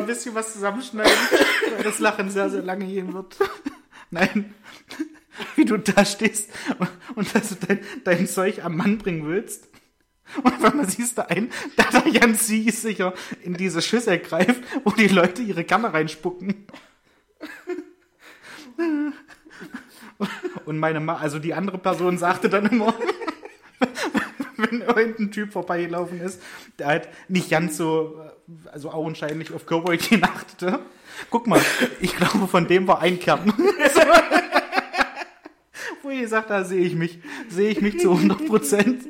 [0.09, 1.13] Bisschen was zusammenschneiden,
[1.77, 3.37] weil das Lachen sehr, sehr lange gehen wird.
[4.11, 4.55] Nein,
[5.57, 6.51] wie du da stehst
[7.15, 9.69] und dass du dein, dein Zeug am Mann bringen willst.
[10.43, 14.63] Und wenn man siehst da ein, da der Jan Sie sicher in diese Schüssel greift,
[14.85, 16.67] wo die Leute ihre Kamera reinspucken.
[20.67, 22.95] Und meine Ma also die andere Person sagte dann immer,
[24.71, 26.43] wenn irgendein Typ vorbeigelaufen ist,
[26.79, 28.21] der halt nicht ganz so,
[28.73, 30.81] also augenscheinlich auf Körperhygiene achtete.
[31.31, 31.61] Guck mal,
[32.01, 33.53] ich glaube, von dem war ein Kern.
[36.03, 39.05] Wo ihr sagt, da sehe ich mich, sehe ich mich zu 100 Prozent.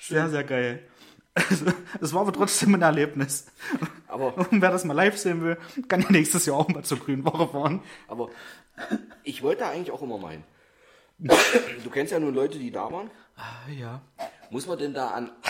[0.00, 0.82] Sehr, sehr geil.
[1.34, 1.66] Also,
[2.00, 3.46] es war aber trotzdem ein Erlebnis.
[4.08, 5.56] Aber, Und wer das mal live sehen will,
[5.88, 7.82] kann ja nächstes Jahr auch mal zur Grünen Woche fahren.
[8.08, 8.28] aber
[9.22, 10.44] ich wollte eigentlich auch immer meinen.
[11.18, 13.10] Du kennst ja nur Leute, die da waren.
[13.40, 14.02] Ah, ja.
[14.50, 15.30] Muss man denn da an.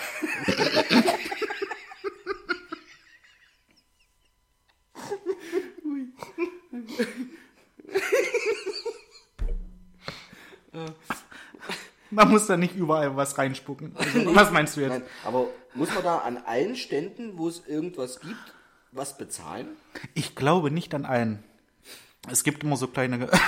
[12.12, 13.92] Man muss da nicht überall was reinspucken.
[13.96, 14.90] Also, was meinst du jetzt?
[14.90, 18.55] Nein, aber muss man da an allen Ständen, wo es irgendwas gibt,
[18.92, 19.68] was bezahlen?
[20.14, 21.42] Ich glaube nicht an allen.
[22.29, 23.29] Es gibt immer so kleine.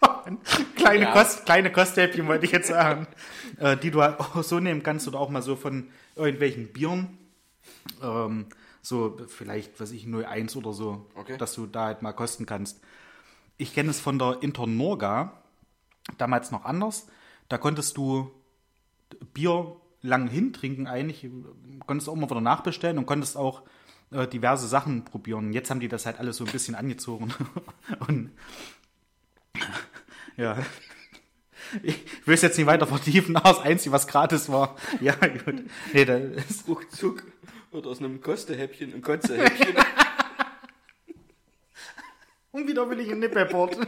[0.82, 1.12] kleine, Ja.
[1.12, 3.06] Kost, kleine Kosthäppchen, wollte ich jetzt sagen.
[3.58, 7.18] Äh, die du halt auch so nehmen kannst oder auch mal so von irgendwelchen Bieren.
[8.02, 8.46] Ähm,
[8.80, 11.06] so vielleicht, was ich, 01 oder so.
[11.14, 11.36] Okay.
[11.38, 12.80] Dass du da halt mal kosten kannst.
[13.56, 15.32] Ich kenne es von der Internorga.
[16.18, 17.06] Damals noch anders.
[17.48, 18.30] Da konntest du
[19.34, 21.28] Bier lang hintrinken eigentlich.
[21.86, 23.62] Konntest auch immer wieder nachbestellen und konntest auch
[24.10, 25.52] äh, diverse Sachen probieren.
[25.52, 27.32] Jetzt haben die das halt alles so ein bisschen angezogen.
[28.08, 28.32] und
[30.36, 30.58] ja.
[31.82, 34.76] Ich will es jetzt nicht weiter vertiefen, aber das Einzige, was gratis war.
[35.00, 35.62] Ja, gut.
[35.92, 37.24] Nee, da ist, Ruckzuck
[37.70, 39.74] wird aus einem Kostehäppchen ein Kotzehäppchen.
[42.52, 43.76] und wieder will ich ein Nippelport.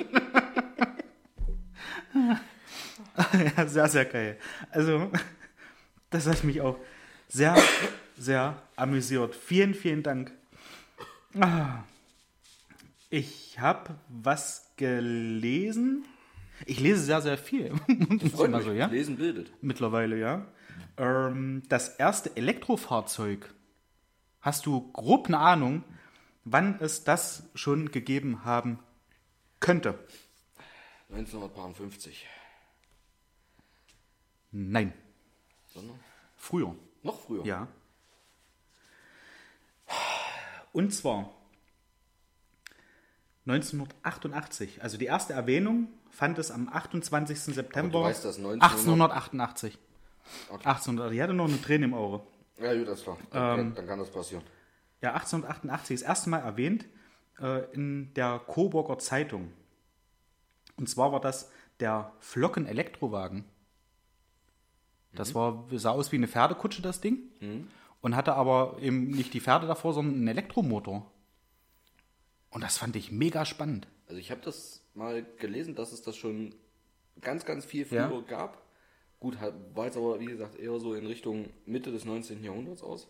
[3.56, 4.38] ja, sehr, sehr geil.
[4.70, 5.10] Also,
[6.10, 6.78] das hat mich auch
[7.28, 7.56] sehr,
[8.16, 9.34] sehr amüsiert.
[9.34, 10.32] Vielen, vielen Dank.
[11.38, 11.84] Ah.
[13.10, 16.04] Ich habe was gelesen.
[16.66, 17.74] Ich lese sehr, sehr viel.
[18.34, 18.64] Freut mich.
[18.64, 18.86] so, ja?
[18.86, 19.52] Lesen bildet.
[19.62, 20.46] Mittlerweile, ja.
[20.96, 23.52] Ähm, das erste Elektrofahrzeug.
[24.40, 25.84] Hast du grob eine Ahnung,
[26.44, 28.78] wann es das schon gegeben haben
[29.60, 29.98] könnte?
[31.10, 32.26] 1950.
[34.52, 34.92] Nein.
[35.72, 35.98] Sondern
[36.36, 36.76] Früher.
[37.02, 37.44] noch früher.
[37.44, 37.68] Ja.
[40.72, 41.34] Und zwar
[43.46, 44.82] 1988.
[44.82, 47.38] Also die erste Erwähnung fand es am 28.
[47.54, 49.78] September weißt, dass 1900 1888.
[50.50, 50.66] Okay.
[50.68, 51.12] 1800.
[51.12, 52.22] Ich hatte noch eine Träne im Auge.
[52.58, 53.18] Ja, gut, das klar.
[53.30, 54.42] Dann, kann- dann kann das passieren.
[55.02, 56.86] Ja, 1888 das erste Mal erwähnt
[57.40, 59.52] äh, in der Coburger Zeitung.
[60.76, 61.50] Und zwar war das
[61.80, 63.44] der Flocken-Elektrowagen.
[65.12, 67.18] Das war, sah aus wie eine Pferdekutsche, das Ding.
[68.00, 71.10] Und hatte aber eben nicht die Pferde davor, sondern einen Elektromotor.
[72.50, 73.86] Und das fand ich mega spannend.
[74.06, 76.54] Also ich habe das mal gelesen, dass es das schon
[77.20, 78.08] ganz, ganz viel Ja.
[78.08, 78.62] früher gab.
[79.20, 79.38] Gut,
[79.74, 82.42] war jetzt aber, wie gesagt, eher so in Richtung Mitte des 19.
[82.44, 83.08] Jahrhunderts aus.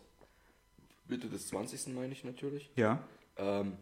[1.07, 1.93] Mitte des 20.
[1.93, 2.69] meine ich natürlich.
[2.75, 3.03] Ja.
[3.37, 3.73] Ähm,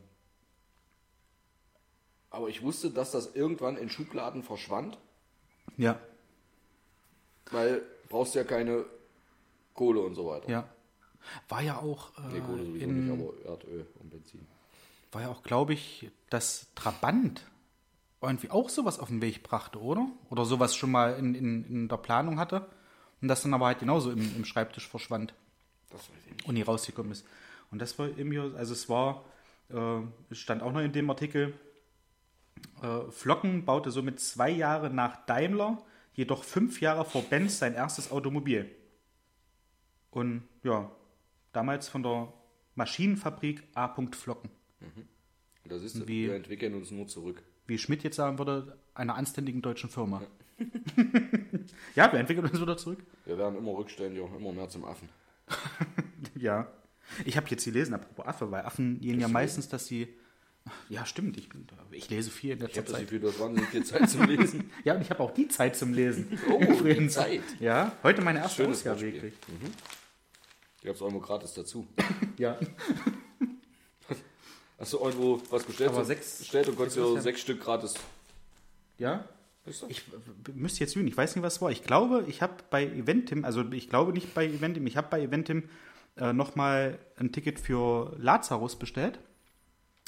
[2.30, 4.98] aber ich wusste, dass das irgendwann in Schubladen verschwand,
[5.78, 6.00] Ja.
[7.52, 8.86] weil brauchst ja keine
[9.76, 10.50] Kohle und so weiter.
[10.50, 10.68] Ja.
[11.48, 14.46] War ja auch, Nee, Kohle äh, sowieso in, nicht, aber Erdöl und Benzin.
[15.12, 17.46] war ja auch, glaube ich, das Trabant
[18.30, 20.08] irgendwie auch sowas auf den Weg brachte, oder?
[20.30, 22.66] Oder sowas schon mal in, in, in der Planung hatte
[23.22, 25.34] und das dann aber halt genauso im, im Schreibtisch verschwand
[25.92, 26.48] Das weiß ich nicht.
[26.48, 27.26] und nie rausgekommen ist.
[27.72, 29.26] Und das war irgendwie, also es war,
[29.70, 31.54] äh, es stand auch noch in dem Artikel,
[32.82, 35.82] äh, Flocken baute somit zwei Jahre nach Daimler,
[36.14, 38.70] jedoch fünf Jahre vor Benz sein erstes Automobil.
[40.12, 40.92] Und ja,
[41.54, 42.32] damals von der
[42.76, 43.88] Maschinenfabrik A.
[44.12, 44.50] Flocken.
[45.66, 47.42] Das ist, Wie- wir entwickeln uns nur zurück.
[47.67, 50.21] Wie Schmidt jetzt sagen würde, einer anständigen deutschen Firma.
[51.95, 52.99] ja, wir entwickeln uns wieder zurück.
[53.26, 55.10] Wir werden immer rückständiger, immer mehr zum Affen.
[56.36, 56.67] Ja.
[57.26, 60.08] Ich habe jetzt gelesen, apropos Affe, weil Affen gehen ja meistens, dass sie.
[60.89, 61.38] Ja, stimmt.
[61.38, 61.49] Ich,
[61.91, 63.02] ich lese viel in Ich letzter habe das Zeit.
[63.04, 63.19] Gefühl,
[63.67, 64.71] viel Zeit zum Lesen.
[64.84, 66.38] Ja, und ich habe auch die Zeit zum Lesen.
[66.49, 67.08] Oh, die.
[67.10, 67.41] Zeit.
[67.60, 69.21] Ja, heute meine erste Schönes Ausgabe Wortspiel.
[69.21, 69.45] gekriegt.
[70.82, 71.88] Ich habe es irgendwo gratis dazu.
[72.38, 72.58] Ja.
[74.84, 75.91] Hast du irgendwo was bestellt?
[75.91, 77.93] Aber sechs- bestellt und konntest dir sechs Stück gratis.
[78.98, 79.24] Ja?
[79.88, 80.04] Ich
[80.54, 81.72] müsste jetzt lügen, ich weiß nicht, was es war.
[81.72, 85.22] Ich glaube, ich habe bei Eventim, also ich glaube nicht bei Eventim, ich habe bei
[85.22, 85.69] Eventim
[86.17, 89.19] äh, nochmal ein Ticket für Lazarus bestellt.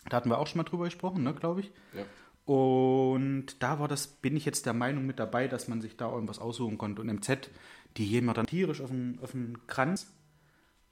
[0.10, 1.72] Da hatten wir auch schon mal drüber gesprochen, ne, glaube ich.
[1.94, 2.54] Ja.
[2.54, 6.12] Und da war das, bin ich jetzt der Meinung mit dabei, dass man sich da
[6.12, 7.02] irgendwas aussuchen konnte.
[7.02, 7.50] Und MZ,
[7.96, 10.12] die gehen mir dann tierisch auf den, auf den Kranz.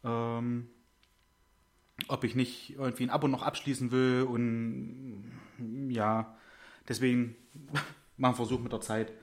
[0.05, 0.69] Ähm,
[2.07, 5.31] ob ich nicht irgendwie ein Abo noch abschließen will und
[5.89, 6.35] ja,
[6.87, 7.35] deswegen
[8.17, 9.13] mal einen Versuch mit der Zeit,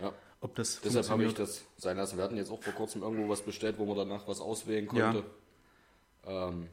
[0.00, 0.12] ja.
[0.40, 2.16] ob das Deshalb habe ich das sein lassen.
[2.16, 5.24] Wir hatten jetzt auch vor kurzem irgendwo was bestellt, wo man danach was auswählen konnte.
[6.24, 6.68] Ähm,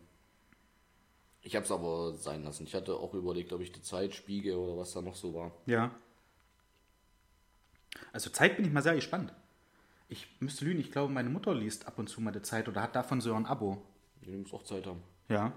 [1.41, 2.63] ich habe es aber sein lassen.
[2.63, 5.51] Ich hatte auch überlegt, ob ich die Zeit spiege oder was da noch so war.
[5.67, 5.91] Ja.
[8.11, 9.31] Also Zeit bin ich mal sehr gespannt.
[10.07, 12.81] Ich müsste lügen, ich glaube, meine Mutter liest ab und zu mal die Zeit oder
[12.81, 13.81] hat davon so ein Abo.
[14.21, 15.01] Die muss auch Zeit haben.
[15.29, 15.53] Ja.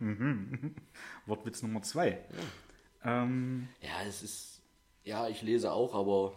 [1.26, 2.18] Wortwitz Nummer zwei.
[3.04, 4.62] Ähm, Ja, es ist.
[5.04, 6.34] Ja, ich lese auch, aber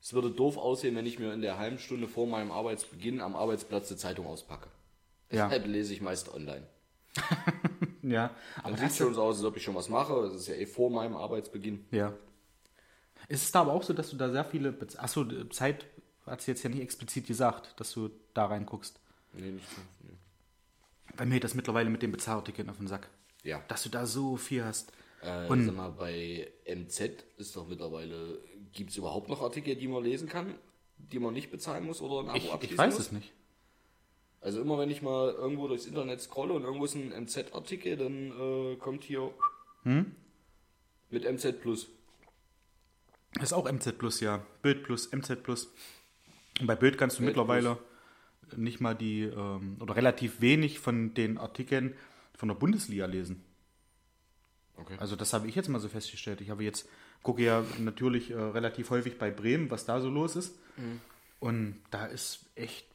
[0.00, 3.36] es würde doof aussehen, wenn ich mir in der halben Stunde vor meinem Arbeitsbeginn am
[3.36, 4.68] Arbeitsplatz die Zeitung auspacke.
[5.30, 5.48] Ja.
[5.48, 6.66] Deshalb lese ich meist online.
[8.02, 10.22] Ja, aber sieht schon so aus, als ob ich schon was mache.
[10.22, 11.84] Das ist ja eh vor meinem Arbeitsbeginn.
[11.90, 12.14] ja.
[13.28, 15.86] Ist es da aber auch so, dass du da sehr viele, Bez achso, Zeit
[16.24, 18.98] hat sie jetzt ja nicht explizit gesagt, dass du da reinguckst.
[19.34, 19.82] Nee, nicht so.
[20.02, 20.16] Nee.
[21.20, 23.10] Bei mir geht das mittlerweile mit den Bezahlartikeln auf den Sack.
[23.42, 23.62] Ja.
[23.68, 24.90] Dass du da so viel hast.
[25.20, 28.38] Äh, Und- sag mal, bei MZ ist doch mittlerweile,
[28.72, 30.54] gibt es überhaupt noch Artikel, die man lesen kann,
[30.96, 33.02] die man nicht bezahlen muss oder ein Abo Ich, abschließen ich weiß muss?
[33.08, 33.32] es nicht.
[34.40, 38.30] Also immer wenn ich mal irgendwo durchs Internet scrolle und irgendwo ist ein MZ-Artikel, dann
[38.72, 39.30] äh, kommt hier
[39.82, 40.14] Hm?
[41.10, 41.88] mit MZ Plus.
[43.42, 44.42] Ist auch MZ Plus, ja.
[44.62, 45.70] Bild Plus, MZ Plus.
[46.60, 47.76] Und bei Bild kannst du Bild mittlerweile
[48.56, 51.94] nicht mal die, ähm, oder relativ wenig von den Artikeln
[52.36, 53.42] von der Bundesliga lesen.
[54.76, 54.96] Okay.
[54.98, 56.40] Also das habe ich jetzt mal so festgestellt.
[56.40, 56.88] Ich habe jetzt,
[57.22, 60.58] gucke ja natürlich äh, relativ häufig bei Bremen, was da so los ist.
[61.38, 62.86] Und da ist echt,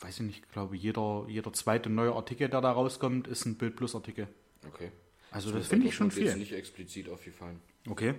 [0.00, 3.56] weiß ich nicht, ich glaube, jeder, jeder zweite neue Artikel, der da rauskommt, ist ein
[3.56, 4.28] Bild Plus Artikel.
[4.66, 4.90] okay.
[5.30, 6.36] Also Ist mir das finde ich schon viel.
[6.36, 7.60] nicht explizit aufgefallen.
[7.88, 8.14] Okay.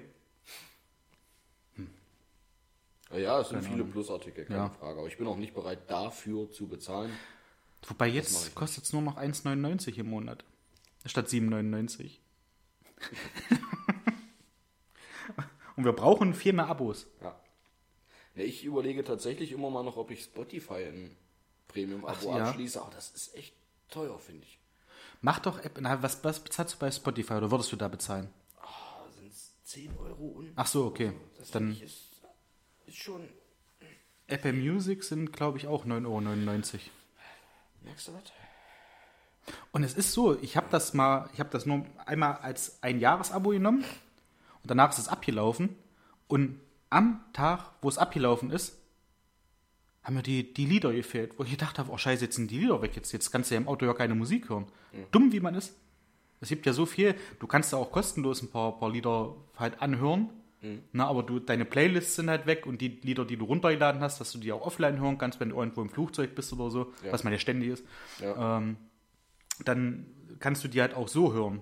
[3.13, 4.69] Ja, es sind viele Plus-Artikel, keine Ja.
[4.69, 4.99] Frage.
[4.99, 7.11] Aber ich bin auch nicht bereit, dafür zu bezahlen.
[7.87, 10.43] Wobei jetzt kostet es nur noch 1,99 im Monat.
[11.05, 12.17] Statt 7,99.
[15.75, 17.05] Und wir brauchen viel mehr Abos.
[17.21, 17.39] Ja.
[18.35, 18.43] ja.
[18.43, 21.15] Ich überlege tatsächlich immer mal noch, ob ich Spotify in
[21.67, 22.45] Premium-Abo ja.
[22.45, 22.81] abschließe.
[22.81, 23.53] Aber das ist echt
[23.89, 24.59] teuer, finde ich.
[25.21, 25.77] Mach doch App.
[25.79, 28.29] Na, was, was bezahlst du bei Spotify oder würdest du da bezahlen?
[28.57, 30.53] Ah, sind es 10 Euro und.
[30.55, 31.13] Ach so, okay.
[31.37, 32.04] Das Dann ist
[32.91, 33.27] schon.
[34.27, 36.21] Apple Music sind, glaube ich, auch 9,99 Euro.
[37.83, 38.23] Merkst du was?
[39.71, 42.99] Und es ist so, ich habe das mal, ich habe das nur einmal als ein
[42.99, 43.83] Jahresabo genommen
[44.63, 45.75] und danach ist es abgelaufen.
[46.27, 48.77] Und am Tag, wo es abgelaufen ist,
[50.03, 52.59] haben mir die, die Lieder gefehlt, wo ich gedacht habe, oh scheiße, jetzt sind die
[52.59, 54.65] Lieder weg, jetzt, jetzt kannst du ja im Auto ja keine Musik hören.
[55.11, 55.75] Dumm wie man ist.
[56.41, 59.81] Es gibt ja so viel, du kannst ja auch kostenlos ein paar, paar Lieder halt
[59.81, 60.29] anhören,
[60.91, 64.19] na, aber du, deine Playlists sind halt weg und die Lieder, die du runtergeladen hast,
[64.19, 66.93] dass du die auch offline hören kannst, wenn du irgendwo im Flugzeug bist oder so,
[67.03, 67.11] Ja.
[67.11, 67.85] was man ja ständig ist
[68.19, 68.57] Ja.
[68.57, 68.77] ähm,
[69.63, 70.05] dann
[70.39, 71.61] kannst du die halt auch so hören.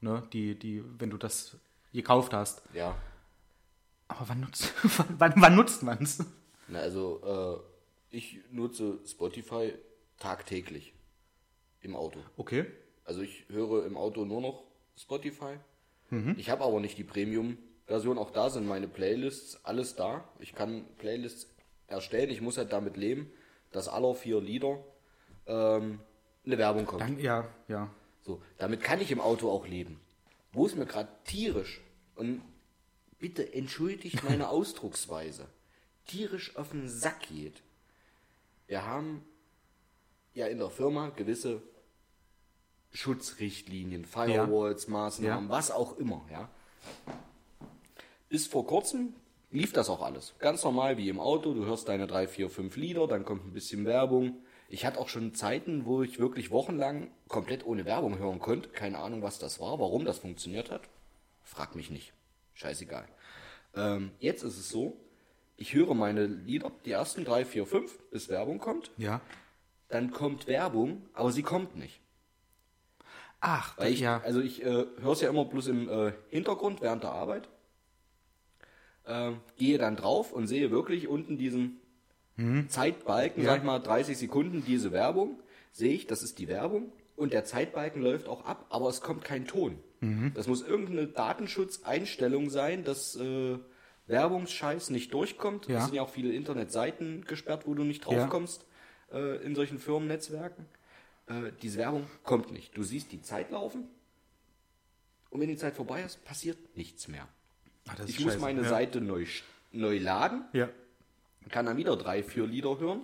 [0.00, 0.22] Ne?
[0.32, 1.56] Die, die, wenn du das
[1.92, 2.62] gekauft hast.
[2.74, 2.96] ja.
[4.10, 4.72] Aber wann nutzt,
[5.18, 6.24] wann, wann nutzt man es?
[6.66, 7.62] Na, also,
[8.10, 9.74] äh, ich nutze Spotify
[10.18, 10.94] tagtäglich
[11.82, 12.18] im Auto.
[12.38, 12.64] Okay.
[13.04, 14.64] Also, ich höre im Auto nur noch
[14.96, 15.58] Spotify.
[16.08, 16.36] Mhm.
[16.38, 17.04] Ich habe aber nicht die
[17.88, 18.18] Premium-Version.
[18.18, 20.24] Auch da sind meine Playlists, alles da.
[20.38, 21.48] Ich kann Playlists
[21.88, 22.30] erstellen.
[22.30, 23.30] Ich muss halt damit leben,
[23.72, 24.78] dass aller vier Lieder
[25.46, 26.00] ähm,
[26.44, 27.00] eine Werbung kommt.
[27.02, 27.90] Dann, ja, ja.
[28.22, 29.98] So, damit kann ich im Auto auch leben.
[30.52, 31.80] Wo es mir gerade tierisch
[32.14, 32.42] und
[33.18, 35.46] bitte entschuldigt meine Ausdrucksweise
[36.06, 37.62] tierisch auf den Sack geht.
[38.66, 39.24] Wir haben
[40.34, 41.62] ja in der Firma gewisse
[42.92, 45.50] Schutzrichtlinien, Firewalls, Maßnahmen, Ja.
[45.50, 46.48] was auch immer, ja.
[48.28, 49.14] Bis vor kurzem
[49.50, 50.34] lief das auch alles.
[50.38, 51.54] Ganz normal wie im Auto.
[51.54, 54.42] Du hörst deine drei, vier, fünf Lieder, dann kommt ein bisschen Werbung.
[54.68, 58.68] Ich hatte auch schon Zeiten, wo ich wirklich wochenlang komplett ohne Werbung hören konnte.
[58.68, 60.82] Keine Ahnung, was das war, warum das funktioniert hat.
[61.42, 62.12] Frag mich nicht.
[62.52, 63.06] Scheißegal.
[63.74, 64.98] Ähm, jetzt ist es so,
[65.56, 68.90] ich höre meine Lieder, die ersten drei, vier, fünf, bis Werbung kommt.
[68.98, 69.22] Ja.
[69.88, 72.00] Dann kommt Werbung, aber sie kommt nicht.
[73.40, 74.20] Ach, Weil ich, ja.
[74.20, 77.48] Also ich äh, höre es ja immer bloß im äh, Hintergrund während der Arbeit.
[79.08, 81.80] Ähm, gehe dann drauf und sehe wirklich unten diesen
[82.68, 83.50] Zeitbalken, Ja.
[83.54, 85.40] sag mal 30 Sekunden, diese Werbung.
[85.72, 86.92] Sehe ich, das ist die Werbung.
[87.16, 89.78] Und der Zeitbalken läuft auch ab, aber es kommt kein Ton.
[90.34, 93.58] Das muss irgendeine Datenschutzeinstellung sein, dass äh,
[94.06, 95.66] Werbungsscheiß nicht durchkommt.
[95.66, 95.78] Ja.
[95.78, 98.12] Es sind ja auch viele Internetseiten gesperrt, wo du nicht Ja.
[98.20, 98.64] draufkommst
[99.12, 100.66] äh, in solchen Firmennetzwerken.
[101.26, 102.76] Äh, diese Werbung kommt nicht.
[102.76, 103.88] Du siehst die Zeit laufen
[105.30, 107.26] und wenn die Zeit vorbei ist, passiert nichts mehr.
[107.98, 108.40] Ist Ich muss scheiße.
[108.44, 108.68] meine ja.
[108.68, 109.24] Seite neu,
[109.72, 110.68] neu laden, Ja.
[111.50, 113.00] kann dann wieder drei, vier Lieder hören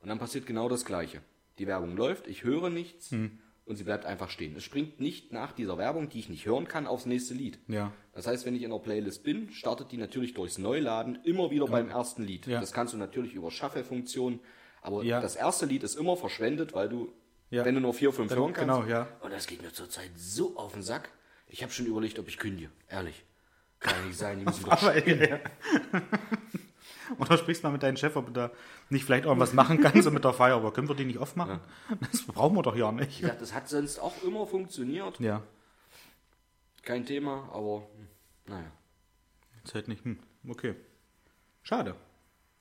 [0.00, 1.20] und dann passiert genau das Gleiche.
[1.58, 3.38] Die Werbung läuft, ich höre nichts Hm.
[3.66, 4.56] und sie bleibt einfach stehen.
[4.56, 7.58] Es springt nicht nach dieser Werbung, die ich nicht hören kann, aufs nächste Lied.
[7.68, 7.92] Ja.
[8.12, 11.66] Das heißt, wenn ich in der Playlist bin, startet die natürlich durchs Neuladen immer wieder
[11.66, 12.46] beim ersten Lied.
[12.48, 14.40] Das kannst du natürlich über Shuffle-Funktion,
[14.80, 17.12] aber das erste Lied ist immer verschwendet, weil du,
[17.50, 18.74] wenn du nur vier, fünf Dann- hören kannst.
[18.76, 19.08] genau, ja.
[19.20, 21.10] Und das geht mir zurzeit so auf den Sack.
[21.48, 22.70] Ich habe schon überlegt, ob ich kündige.
[22.88, 23.24] Ehrlich.
[23.82, 25.38] Kann ja nicht sein, die müssen doch Aber, ja.
[27.18, 28.50] Oder sprichst mal mit deinem Chef, ob du da
[28.88, 31.60] nicht vielleicht irgendwas machen kannst mit der Feier, aber können wir die nicht aufmachen?
[32.10, 33.18] Das brauchen wir doch ja nicht.
[33.18, 35.20] Wie gesagt, das hat sonst auch immer funktioniert.
[35.20, 35.42] Ja.
[36.82, 37.86] Kein Thema, aber
[38.46, 38.70] naja.
[39.64, 40.04] Ist halt nicht.
[40.04, 40.18] Hm.
[40.48, 40.74] Okay.
[41.62, 41.94] Schade.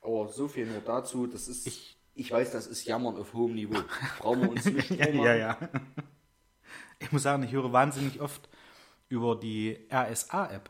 [0.02, 1.28] Aber so viel nur dazu.
[1.28, 3.82] Das ist Ich ich weiß, das ist Jammern auf hohem Niveau.
[4.20, 5.58] Brauchen wir uns nicht ja, ja, ja.
[7.00, 8.50] Ich muss sagen, ich höre wahnsinnig oft
[9.10, 10.70] über die RSA-App.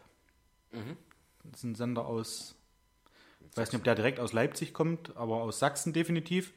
[0.72, 2.55] Das ist ein Sender aus,
[3.49, 6.53] ich weiß nicht, ob der direkt aus Leipzig kommt, aber aus Sachsen definitiv.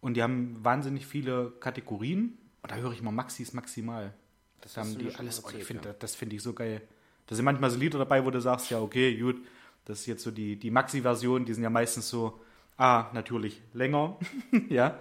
[0.00, 2.38] Und die haben wahnsinnig viele Kategorien.
[2.62, 4.14] Und da höre ich immer Maxis Maximal.
[4.60, 5.42] Das haben die alles.
[5.42, 5.94] mal Oh, ich erzählt, finde, ja.
[5.98, 6.82] Das finde ich so geil.
[7.26, 9.36] Da sind manchmal so Lieder dabei, wo du sagst, ja, okay, gut,
[9.84, 12.40] das ist jetzt so die, die Maxi-Version, die sind ja meistens so,
[12.76, 14.18] A, natürlich länger,
[14.68, 14.98] ja,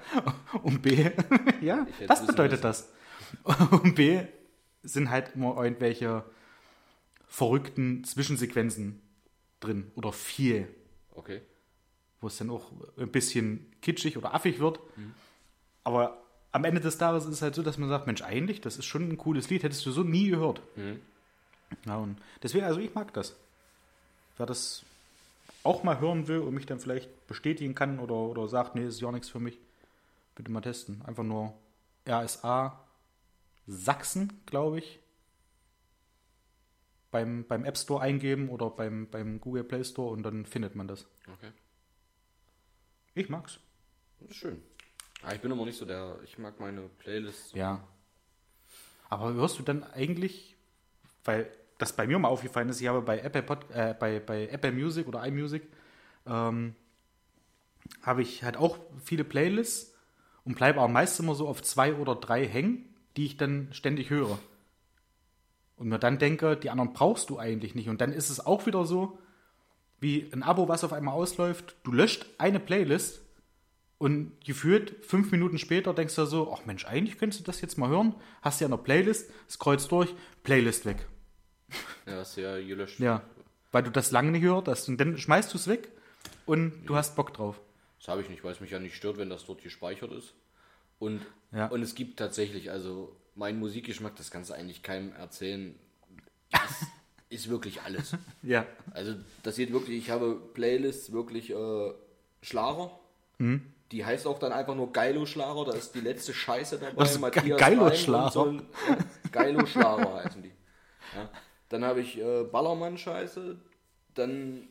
[0.63, 1.09] und B,
[1.61, 2.91] ja, wissen bedeutet das.
[3.71, 4.21] Und B,
[4.83, 6.23] sind halt immer irgendwelche
[7.29, 9.01] verrückten Zwischensequenzen
[9.61, 10.67] drin oder viel,
[11.15, 11.41] Okay.
[12.21, 14.79] wo es dann auch ein bisschen kitschig oder affig wird.
[15.83, 16.21] Aber
[16.51, 18.85] am Ende des Tages ist es halt so, dass man sagt, Mensch, eigentlich, das ist
[18.85, 20.61] schon ein cooles Lied, hättest du so nie gehört.
[21.85, 23.35] Ja, und deswegen, also ich mag das.
[24.37, 24.83] Wer das
[25.63, 29.01] auch mal hören will und mich dann vielleicht bestätigen kann oder, oder sagt, nee, ist
[29.01, 29.59] ja nichts für mich,
[30.35, 31.01] bitte mal testen.
[31.05, 31.53] Einfach nur
[32.07, 32.79] RSA
[33.67, 34.99] Sachsen, glaube ich,
[37.11, 40.87] beim, beim App Store eingeben oder beim, beim Google Play Store und dann findet man
[40.87, 41.07] das.
[41.33, 41.51] Okay.
[43.15, 43.59] Ich mag's.
[44.19, 44.61] Das ist schön.
[45.23, 47.53] Ah, ich bin immer nicht so der, ich mag meine Playlists.
[47.53, 47.83] Ja.
[49.09, 50.55] Aber hörst du dann eigentlich,
[51.25, 54.47] weil das bei mir mal aufgefallen ist, ich habe bei Apple, Pod, äh, bei, bei
[54.47, 55.63] Apple Music oder iMusic,
[56.25, 56.75] ähm,
[58.03, 59.95] habe ich halt auch viele Playlists
[60.45, 64.09] und bleibe auch meist immer so auf zwei oder drei hängen, die ich dann ständig
[64.09, 64.39] höre.
[65.79, 67.87] Und mir dann denke, die anderen brauchst du eigentlich nicht.
[67.89, 69.17] Und dann ist es auch wieder so,
[70.01, 71.75] wie ein Abo, was auf einmal ausläuft.
[71.83, 73.21] Du löscht eine Playlist
[73.97, 77.77] und gefühlt fünf Minuten später denkst du so, ach Mensch, eigentlich könntest du das jetzt
[77.77, 78.13] mal hören.
[78.41, 80.13] Hast ja eine Playlist, scrollst durch,
[80.43, 81.07] Playlist weg.
[82.05, 82.99] Ja, ist ja gelöscht.
[82.99, 83.21] Ja,
[83.71, 84.89] weil du das lange nicht gehört hast.
[84.89, 85.89] Und dann schmeißt du es weg
[86.45, 87.59] und du hast Bock drauf.
[87.99, 90.33] Das habe ich nicht, weil es mich ja nicht stört, wenn das dort gespeichert ist.
[90.97, 91.21] Und,
[91.53, 91.67] Ja.
[91.67, 95.73] und es gibt tatsächlich, also mein Musikgeschmack, das kannst du eigentlich keinem erzählen,
[96.51, 96.85] ist,
[97.29, 98.11] ist wirklich alles.
[98.43, 98.65] Ja.
[98.91, 101.93] Also das geht wirklich, ich habe Playlists wirklich äh,
[102.41, 102.91] Schlager.
[103.37, 103.61] Hm?
[103.93, 106.97] Die heißt auch dann einfach nur Geilo Schlager, da ist die letzte Scheiße dabei.
[106.97, 108.31] Was, Matthias Geilo Reim und Schlager?
[108.31, 108.97] So ein, ja,
[109.31, 110.51] Geilo Schlager heißen die.
[111.15, 111.29] Ja.
[111.69, 113.57] Dann habe ich äh, Ballermann Scheiße,
[114.15, 114.67] dann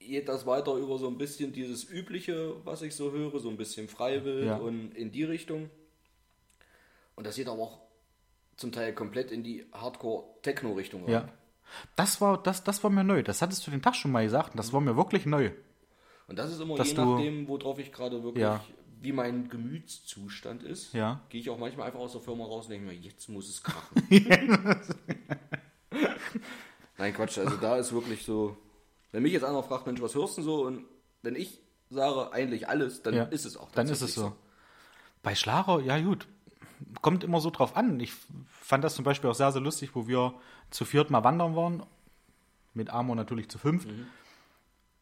[0.00, 3.56] geht das weiter über so ein bisschen dieses übliche, was ich so höre, so ein
[3.56, 4.56] bisschen Freiwild Ja.
[4.56, 5.70] und in die Richtung.
[7.16, 7.78] Und das geht aber auch
[8.56, 11.12] zum Teil komplett in die Hardcore-Techno-Richtung rein.
[11.12, 11.28] Ja.
[11.96, 13.22] Das war, das, das war mir neu.
[13.22, 15.50] Das hattest du den Tag schon mal gesagt und das war mir wirklich neu.
[16.28, 18.64] Und das ist immer Dass je du- nachdem, worauf ich gerade wirklich, Ja.
[19.00, 21.20] wie mein Gemütszustand ist, Ja.
[21.28, 23.62] gehe ich auch manchmal einfach aus der Firma raus und denke mir, jetzt muss es
[23.62, 24.02] krachen.
[26.98, 28.56] Nein, Quatsch, also da ist wirklich so,
[29.12, 30.64] wenn mich jetzt einer fragt, Mensch, was hörst du denn so?
[30.64, 30.84] Und
[31.22, 31.60] wenn ich
[31.90, 33.24] sage eigentlich alles, dann Ja.
[33.24, 34.36] ist es auch Dann ist es tatsächlich so.
[35.22, 36.26] Bei Schlager, ja gut,
[37.02, 37.98] kommt immer so drauf an.
[38.00, 38.12] Ich
[38.48, 40.34] fand das zum Beispiel auch sehr, sehr lustig, wo wir
[40.70, 41.82] zu viert mal wandern waren,
[42.72, 43.86] mit Amor natürlich zu fünf.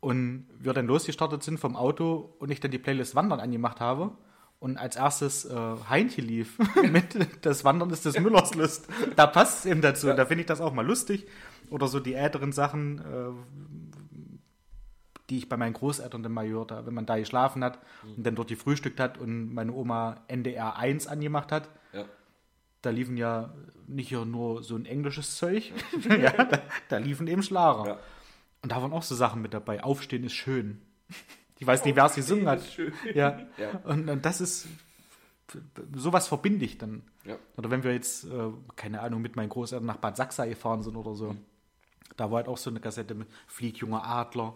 [0.00, 4.12] Und wir dann losgestartet sind vom Auto und ich dann die Playlist Wandern angemacht habe.
[4.58, 5.56] Und als erstes äh,
[5.88, 6.58] Heintje lief
[6.90, 8.88] mit Das Wandern ist des Müllers Lust.
[9.16, 10.06] Da passt es eben dazu.
[10.08, 11.26] Da finde ich das auch mal lustig.
[11.70, 14.01] Oder so die älteren Sachen, äh,
[15.32, 18.26] die ich bei meinen Großeltern dann mal gehört habe, wenn man da geschlafen hat und
[18.26, 21.70] dann dort gefrühstückt hat und meine Oma NDR 1 angemacht hat.
[21.94, 22.04] Ja.
[22.82, 23.54] Da liefen ja
[23.86, 25.72] nicht nur so ein englisches Zeug,
[26.10, 26.60] ja, da,
[26.90, 27.98] da liefen eben Schlager.
[28.60, 29.82] Und da waren auch so Sachen mit dabei.
[29.82, 30.82] Aufstehen ist schön.
[31.58, 32.60] Ich weiß nicht, wer es gesungen hat.
[33.14, 33.38] Ja.
[33.84, 34.68] Und, und das ist,
[35.94, 37.04] sowas verbinde ich dann.
[37.56, 40.96] Oder wenn wir jetzt, äh, keine Ahnung, mit meinen Großeltern nach Bad Sachsa gefahren sind
[40.96, 41.34] oder so.
[42.18, 44.54] Da war halt auch so eine Kassette mit Flieg, junger Adler.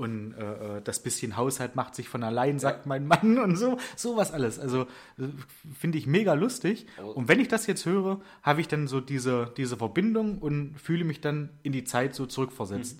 [0.00, 3.76] Und äh, äh, das bisschen Haushalt macht sich von allein, sagt mein Mann und so,
[3.96, 4.58] sowas alles.
[4.58, 4.82] Also
[5.18, 5.28] äh,
[5.78, 6.86] finde ich mega lustig.
[6.96, 10.78] Aber- Und wenn ich das jetzt höre, habe ich dann so diese, diese Verbindung und
[10.80, 12.98] fühle mich dann in die Zeit so zurückversetzt.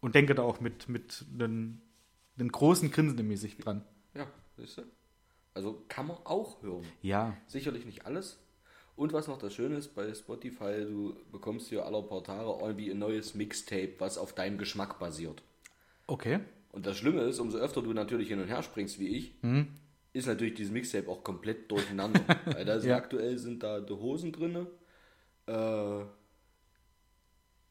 [0.00, 1.80] Und denke da auch mit, mit einem,
[2.38, 3.84] einem großen Grinsen im Gesicht dran.
[4.14, 4.26] Ja,
[4.56, 4.82] siehst du?
[5.54, 6.84] Also kann man auch hören.
[7.02, 8.38] Ja, Sicherlich nicht alles.
[8.94, 12.90] Und was noch das Schöne ist, bei Spotify, du bekommst hier alle paar Tage irgendwie
[12.90, 15.42] ein neues Mixtape, was auf deinem Geschmack basiert.
[16.08, 16.40] Okay.
[16.72, 19.68] Und das Schlimme ist, umso öfter du natürlich hin und her springst wie ich, Mhm.
[20.12, 22.20] ist natürlich dieses Mixtape auch komplett durcheinander.
[22.46, 22.96] Weil da sind Ja.
[22.96, 24.66] aktuell sind da die Hosen drin,
[25.46, 26.04] äh,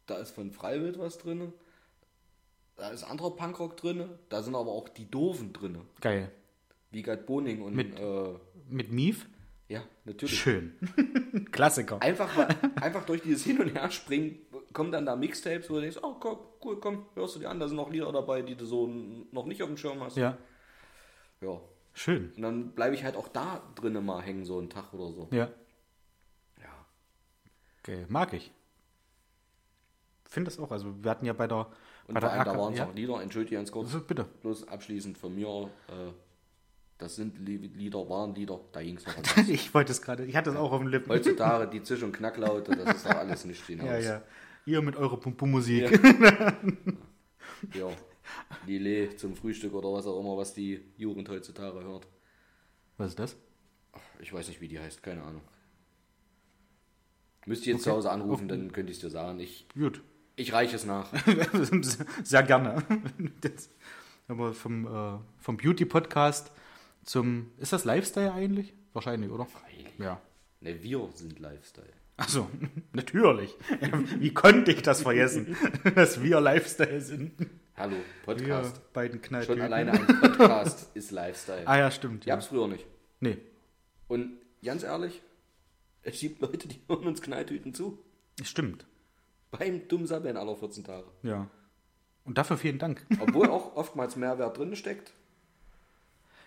[0.06, 1.52] da ist von Freiwild was drin,
[2.76, 5.80] da ist anderer Punkrock drin, da sind aber auch die Doofen drin.
[6.02, 6.32] Geil.
[6.92, 8.34] Wiegald Boning und Mit- äh,
[8.70, 9.28] Mit Mief?
[9.68, 10.40] ja, natürlich.
[10.40, 10.74] Schön.
[11.52, 12.02] Klassiker.
[12.02, 14.40] Einfach, mal- einfach durch dieses Hin- und Herspringen
[14.78, 17.60] kommen dann da Mixtapes, wo du denkst, oh cool, cool, komm, hörst du dir an,
[17.60, 18.86] da sind noch Lieder dabei, die du so
[19.32, 20.18] noch nicht auf dem Schirm hast.
[20.18, 20.38] Ja.
[21.42, 21.60] Ja.
[21.94, 22.32] Schön.
[22.36, 25.28] Und dann bleibe ich halt auch da drinnen mal hängen, so einen Tag oder so.
[25.32, 25.50] Ja.
[26.62, 26.86] Ja.
[27.82, 28.52] Okay, mag ich.
[30.30, 30.72] Finde das auch.
[30.72, 31.66] Also wir hatten ja bei der
[32.08, 32.86] Und bei der allem, da waren es ja.
[32.86, 34.26] auch Lieder, entschuldige ganz kurz, Also, bitte.
[34.44, 35.48] bloß abschließend von mir,
[35.88, 36.12] äh,
[37.00, 39.16] das sind Lie- Lieder, waren Lieder, da ging es noch.
[39.48, 40.26] Ich wollte es gerade.
[40.26, 41.10] Ich hatte es auch auf den Lippen.
[41.10, 43.88] Heutzutage die Zisch- und Knacklaute, das ist doch alles nicht hinaus.
[43.88, 44.22] Ja, ja.
[44.68, 46.00] Ihr mit eurer Pum-Pum-Musik.
[47.74, 47.90] Ja.
[48.68, 52.06] Lillet zum Frühstück oder was auch immer, was die Jugend heutzutage hört.
[52.98, 53.38] Was ist das?
[54.20, 55.42] Ich weiß nicht, wie die heißt, keine Ahnung.
[57.46, 59.40] Müsst ihr jetzt zu Hause anrufen, dann könnte ich es dir sagen.
[59.40, 60.04] Ich, Gut.
[60.36, 61.14] ich reiche es nach.
[62.26, 62.84] Sehr gerne.
[63.40, 63.70] Das,
[64.28, 66.52] aber vom, äh, vom Beauty-Podcast
[67.04, 67.52] zum.
[67.58, 68.74] Ist das Lifestyle eigentlich?
[68.92, 69.48] Wahrscheinlich, oder?
[69.98, 70.20] Ja.
[70.60, 71.94] Ne, wir sind Lifestyle.
[72.18, 72.50] Achso,
[72.94, 73.56] natürlich.
[74.20, 75.56] Wie konnte ich das vergessen,
[75.96, 77.34] dass wir Lifestyle sind?
[77.76, 78.92] Hallo, Wir Podcast.
[78.94, 79.62] beiden Schon Knalltüten.
[79.62, 81.68] alleine ein Podcast ist Lifestyle.
[81.68, 82.26] Ah ja, stimmt.
[82.26, 82.86] Ich hab's früher nicht.
[83.20, 83.38] Nee,
[84.08, 84.32] Und
[84.64, 85.22] ganz ehrlich,
[86.02, 88.00] es gibt Leute, die hören uns Knalltüten zu.
[88.44, 88.86] stimmt.
[89.52, 91.08] Beim Dummsabbeln aller 14 Tage.
[91.24, 91.48] Ja.
[92.26, 93.06] Und dafür vielen Dank.
[93.20, 95.14] Obwohl auch oftmals Mehrwert drin steckt.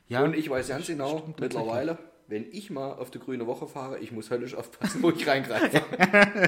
[0.09, 1.97] Ja, Und ich weiß ganz genau, mittlerweile,
[2.31, 5.83] wenn ich mal auf die grüne Woche fahre, ich muss höllisch aufpassen, wo ich reingreife.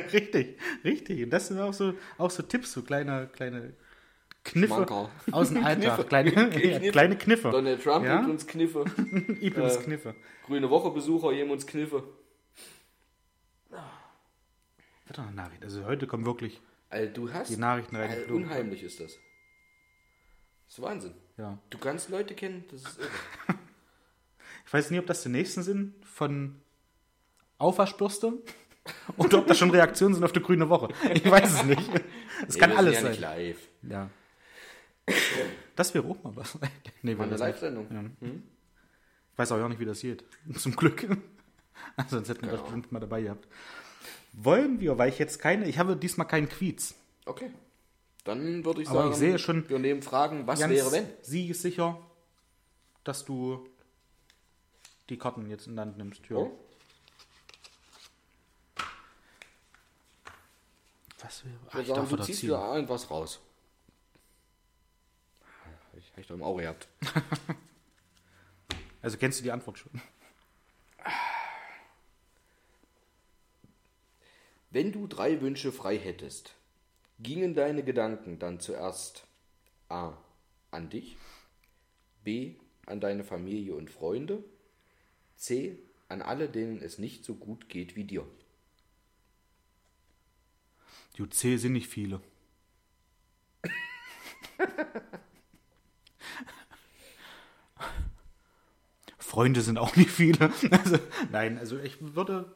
[0.13, 1.23] richtig, richtig.
[1.25, 3.75] Und das sind auch so, auch so Tipps, so kleine, kleine
[4.45, 5.09] Kniffe Schmankerl.
[5.33, 5.95] aus dem Alltag.
[5.97, 6.05] Kniffe.
[6.09, 6.91] Kleine, ja, Kniffe.
[6.93, 7.51] kleine Kniffe.
[7.51, 8.19] Donald Trump Ja?
[8.19, 8.85] gibt uns Kniffe.
[9.41, 10.15] Übrigens Äh, Kniffe.
[10.47, 12.03] Grüne Woche Besucher geben uns Kniffe.
[15.07, 15.63] Wird doch eine Nachricht.
[15.65, 16.61] Also heute kommen wirklich,
[16.91, 17.51] Alter, du hast.
[17.51, 18.45] Die Nachrichten rein geflogen.
[18.45, 19.13] unheimlich ist das.
[20.67, 21.15] Das ist Wahnsinn.
[21.37, 21.59] ja.
[21.71, 23.59] Du kannst Leute kennen, das ist irre.
[24.73, 26.57] Ich weiß nicht, ob das die nächsten sind von
[27.59, 28.33] Aufwaschbürste
[29.19, 30.89] oder ob das schon Reaktionen sind auf die grüne Woche.
[31.13, 31.91] Ich weiß es nicht.
[32.49, 33.21] Es Nee, kann alles ja sein.
[33.21, 33.59] live.
[33.83, 34.09] Ja.
[35.77, 36.59] Das wäre auch mal was.
[37.03, 37.41] nee, Mal eine das.
[37.41, 37.87] Live-Sendung.
[37.93, 38.03] Ja.
[38.31, 40.25] Ich weiß auch nicht, wie das geht.
[40.57, 41.07] Zum Glück.
[41.95, 42.71] Also sonst hätten wir das Genau.
[42.71, 43.47] bestimmt mal dabei gehabt.
[44.33, 46.95] Wollen wir, weil ich jetzt keine, ich habe diesmal keinen Quiz.
[47.27, 47.51] Okay.
[48.25, 51.05] Dann würde ich Aber sagen, ich sehe schon- wir nehmen Fragen, was wäre wenn?
[51.21, 52.01] sicher,
[53.05, 53.69] dass du
[55.13, 56.29] die Karten jetzt in Land nimmst.
[56.29, 56.37] Ja.
[56.37, 56.59] Oh.
[61.21, 61.55] Was wäre?
[61.81, 62.49] Ich sagen, darf du ziehst ziehen.
[62.49, 63.41] wieder irgendwas raus.
[65.95, 66.89] Ich habe ich doch im Auge gehabt.
[69.03, 70.01] Also kennst du die Antwort schon?
[74.71, 76.55] Wenn du drei Wünsche frei hättest,
[77.19, 79.27] gingen deine Gedanken dann zuerst
[79.89, 80.17] A.
[80.71, 81.17] an dich,
[82.23, 82.55] B.
[82.87, 84.45] an deine Familie und Freunde,
[85.43, 85.77] C.
[86.09, 88.25] an alle, denen es nicht so gut geht wie dir.
[91.19, 92.21] Die C sind nicht viele.
[99.19, 100.53] Freunde sind auch nicht viele.
[100.71, 100.99] Also,
[101.33, 102.55] nein, also ich würde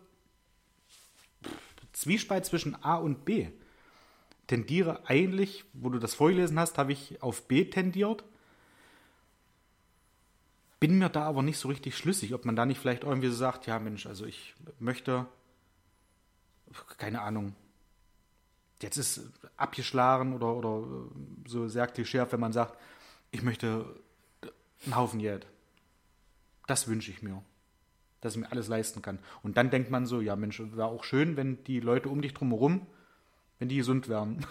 [1.93, 3.49] Zwiespalt zwischen A und B.
[4.47, 8.23] Tendiere eigentlich, wo du das vorgelesen hast, habe ich auf B tendiert.
[10.79, 13.37] Bin mir da aber nicht so richtig schlüssig, ob man da nicht vielleicht irgendwie so
[13.37, 15.27] sagt, ja Mensch, also ich möchte,
[16.99, 17.55] keine Ahnung,
[18.83, 22.79] jetzt ist abgeschlagen oder, oder äh, so sehr klischeehaft, wenn man sagt,
[23.31, 23.87] ich möchte
[24.85, 25.47] einen Haufen Geld.
[26.67, 27.43] Das wünsche ich mir.
[28.21, 29.19] Dass ich mir alles leisten kann.
[29.43, 32.35] Und dann denkt man so, ja Mensch, wäre auch schön, wenn die Leute um dich
[32.35, 32.87] drumherum,
[33.59, 34.45] wenn die gesund wären.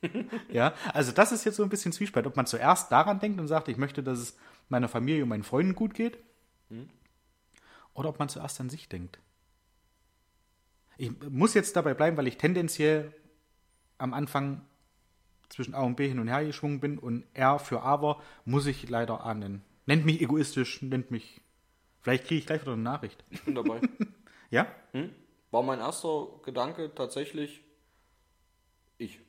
[0.50, 3.48] ja, also das ist jetzt so ein bisschen Zwiespalt, ob man zuerst daran denkt und
[3.48, 4.36] sagt, ich möchte, dass es
[4.70, 6.18] meiner Familie und meinen Freunden gut geht.
[7.94, 9.18] Oder ob man zuerst an sich denkt.
[10.96, 13.14] Ich muss jetzt dabei bleiben, weil ich tendenziell
[13.98, 14.62] am Anfang
[15.48, 18.66] zwischen A und B hin und her geschwungen bin und R für A war, muss
[18.66, 19.64] ich leider A nennen.
[19.86, 21.40] Nennt mich egoistisch, nennt mich.
[22.00, 23.24] Vielleicht kriege ich gleich wieder eine Nachricht.
[23.30, 23.80] Ich bin dabei.
[24.50, 24.66] Ja?
[24.92, 25.10] Hm?
[25.50, 27.62] War mein erster Gedanke tatsächlich
[28.98, 29.20] ich.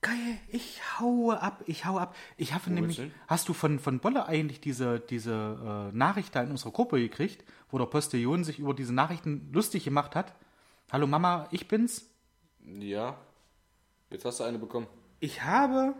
[0.00, 2.14] Geil, ich haue ab, ich haue ab.
[2.36, 6.52] Ich habe nämlich, hast du von, von Bolle eigentlich diese, diese äh, Nachricht da in
[6.52, 10.34] unserer Gruppe gekriegt, wo der Postillon sich über diese Nachrichten lustig gemacht hat?
[10.92, 12.08] Hallo Mama, ich bin's.
[12.64, 13.16] Ja.
[14.10, 14.86] Jetzt hast du eine bekommen.
[15.18, 15.94] Ich habe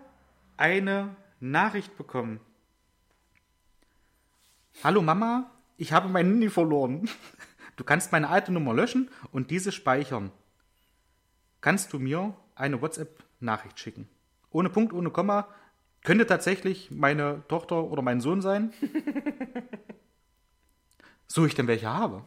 [0.56, 2.38] eine Nachricht bekommen.
[4.84, 7.08] Hallo Mama, ich habe mein Handy verloren.
[7.76, 10.32] Du kannst meine alte Nummer löschen und diese speichern.
[11.60, 12.82] Kannst du mir eine
[13.40, 14.08] WhatsApp-Nachricht schicken?
[14.50, 15.48] Ohne Punkt, ohne Komma.
[16.04, 18.72] Könnte tatsächlich meine Tochter oder mein Sohn sein.
[21.30, 22.24] So ich denn welche habe.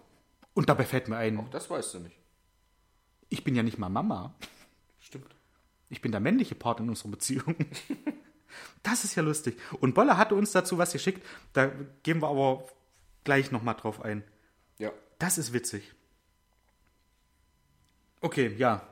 [0.54, 2.16] Und dabei fällt mir ein, Auch das weißt du nicht.
[3.30, 4.36] ich bin ja nicht mal Mama.
[5.00, 5.36] Stimmt.
[5.90, 7.56] Ich bin der männliche Part in unserer Beziehung.
[8.84, 9.58] Das ist ja lustig.
[9.80, 11.26] Und Bolle hatte uns dazu was geschickt.
[11.54, 11.72] Da
[12.04, 12.68] gehen wir aber
[13.24, 14.24] gleich nochmal drauf ein.
[14.78, 14.92] Ja.
[15.20, 15.96] Das ist witzig.
[18.20, 18.86] Okay, ja.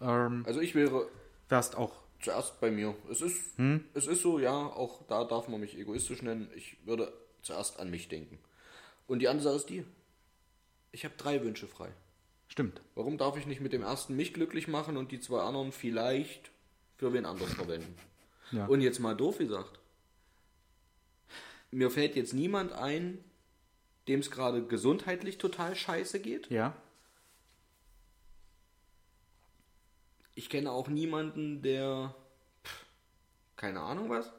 [0.00, 1.08] Ähm, Also ich wäre
[1.54, 1.92] wärst auch.
[2.20, 2.94] zuerst bei mir.
[3.10, 3.58] Es ist,
[3.94, 6.50] es ist so, ja, auch da darf man mich egoistisch nennen.
[6.56, 8.38] Ich würde zuerst an mich denken.
[9.06, 9.84] Und die andere Sache ist die.
[10.92, 11.90] Ich habe drei Wünsche frei.
[12.48, 12.80] Stimmt.
[12.94, 16.50] Warum darf ich nicht mit dem ersten mich glücklich machen und die zwei anderen vielleicht
[16.96, 17.94] für wen anders verwenden?
[18.52, 18.66] Ja.
[18.66, 19.78] Und jetzt mal doof gesagt.
[21.70, 23.22] Mir fällt jetzt niemand ein,
[24.06, 26.50] dem es gerade gesundheitlich total scheiße geht.
[26.50, 26.76] Ja.
[30.34, 32.14] Ich kenne auch niemanden, der
[32.64, 32.86] pff,
[33.56, 34.32] keine Ahnung was.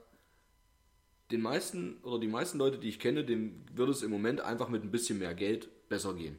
[1.31, 4.69] Den meisten oder die meisten Leute, die ich kenne, dem würde es im Moment einfach
[4.69, 6.37] mit ein bisschen mehr Geld besser gehen.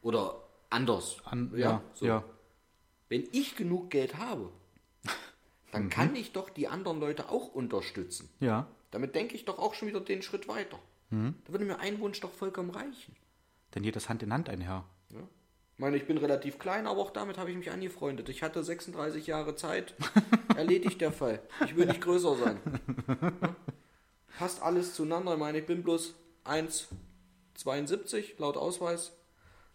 [0.00, 1.16] Oder anders.
[1.24, 2.06] An, ja, so.
[2.06, 2.24] ja.
[3.08, 4.50] Wenn ich genug Geld habe,
[5.70, 8.30] dann kann ich doch die anderen Leute auch unterstützen.
[8.40, 8.66] Ja.
[8.90, 10.78] Damit denke ich doch auch schon wieder den Schritt weiter.
[11.12, 13.14] Da würde mir ein Wunsch doch vollkommen reichen.
[13.74, 14.84] Denn geht das Hand in Hand einher.
[15.74, 18.28] Ich meine, ich bin relativ klein, aber auch damit habe ich mich angefreundet.
[18.28, 19.94] Ich hatte 36 Jahre Zeit.
[20.56, 21.40] Erledigt der Fall.
[21.64, 22.60] Ich will nicht größer sein.
[24.38, 25.32] Passt alles zueinander.
[25.32, 26.14] Ich meine, ich bin bloß
[26.44, 29.12] 1,72 laut Ausweis.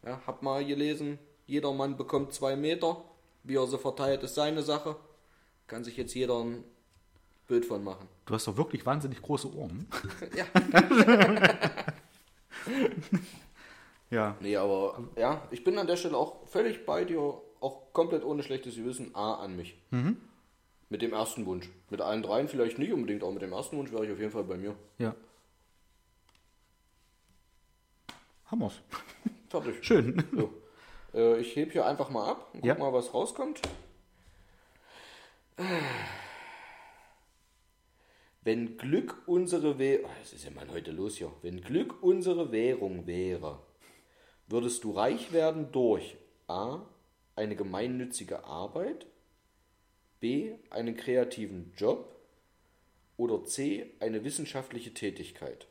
[0.06, 3.04] Ja, hab mal gelesen, jeder Mann bekommt zwei Meter.
[3.44, 4.96] Wie er sie verteilt, ist seine Sache.
[5.68, 6.64] Kann sich jetzt jeder ein
[7.48, 8.08] Bild von machen.
[8.26, 9.88] Du hast doch wirklich wahnsinnig große Ohren.
[10.36, 10.46] Ja.
[14.10, 14.38] Ja.
[14.40, 17.20] Nee, aber ja, ich bin an der Stelle auch völlig bei dir,
[17.60, 19.78] auch komplett ohne schlechtes Gewissen, A an mich.
[20.90, 21.70] Mit dem ersten Wunsch.
[21.90, 24.32] Mit allen dreien vielleicht nicht unbedingt, aber mit dem ersten Wunsch wäre ich auf jeden
[24.32, 24.76] Fall bei mir.
[24.98, 25.14] Ja.
[28.50, 28.80] Hammer's.
[29.50, 29.84] Fertig.
[29.86, 30.24] Schön.
[30.34, 30.54] So.
[31.14, 32.76] Äh, ich heb hier einfach mal ab und guck Ja.
[32.76, 33.60] mal, was rauskommt.
[38.44, 40.10] Wenn Glück unsere Währung.
[40.22, 41.32] Was ist ja mal heute los hier?
[41.42, 43.60] Wenn Glück unsere Währung wäre,
[44.48, 46.18] würdest du reich werden durch
[46.48, 46.82] A.
[47.36, 49.06] eine gemeinnützige Arbeit,
[50.20, 50.56] B.
[50.70, 52.16] einen kreativen Job
[53.18, 53.94] oder C.
[54.00, 55.68] eine wissenschaftliche Tätigkeit.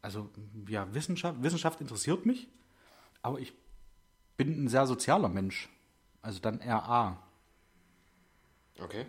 [0.00, 0.30] Also,
[0.68, 2.46] ja, Wissenschaft, Wissenschaft interessiert mich,
[3.22, 3.54] aber ich
[4.36, 5.70] bin ein sehr sozialer Mensch.
[6.24, 7.22] Also dann eher A.
[8.80, 9.04] Okay.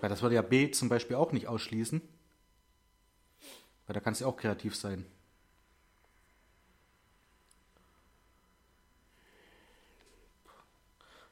[0.00, 2.02] Weil das würde ja B zum Beispiel auch nicht ausschließen.
[3.86, 5.06] Weil da kannst du auch kreativ sein.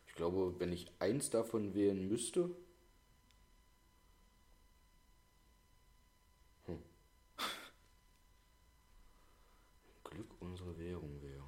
[0.06, 2.48] Ich glaube, wenn ich eins davon wählen müsste.
[6.66, 6.78] Hm.
[10.04, 11.41] Glück unsere Währung wäre.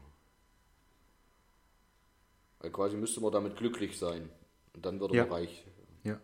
[2.64, 4.30] Weil quasi müsste man damit glücklich sein.
[4.72, 5.24] Und dann würde Ja.
[5.26, 5.66] man reich.
[6.02, 6.18] Ja.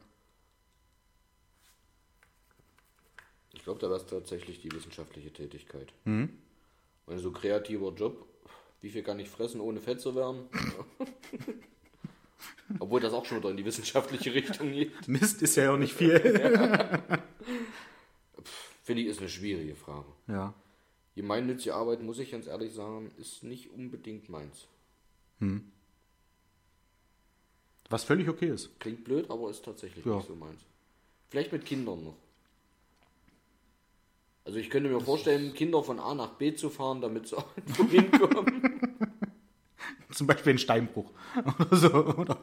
[3.53, 5.93] Ich glaube, da wäre es tatsächlich die wissenschaftliche Tätigkeit.
[6.07, 6.31] Und
[7.19, 8.27] so kreativer Job.
[8.81, 10.49] Wie viel kann ich fressen, ohne fett zu werden?
[12.79, 15.09] Obwohl das auch schon wieder in die wissenschaftliche Richtung geht.
[15.09, 16.19] Mist ist ja auch nicht viel.
[18.83, 20.07] Finde ich, ist eine schwierige Frage.
[20.27, 20.55] ja.
[21.17, 24.69] Gemeinnützige Arbeit, muss ich ganz ehrlich sagen, ist nicht unbedingt meins.
[27.91, 28.79] Was völlig okay ist.
[28.81, 30.17] Klingt blöd, aber ist tatsächlich Ja.
[30.17, 30.61] nicht so meins.
[31.29, 32.17] Vielleicht mit Kindern noch.
[34.45, 37.85] Also ich könnte mir vorstellen, Kinder von A nach B zu fahren, damit sie irgendwo
[37.85, 38.97] hinkommen.
[40.13, 41.11] Zum Beispiel ein Steinbruch.
[41.59, 41.93] Oder so.
[41.95, 42.39] Oder?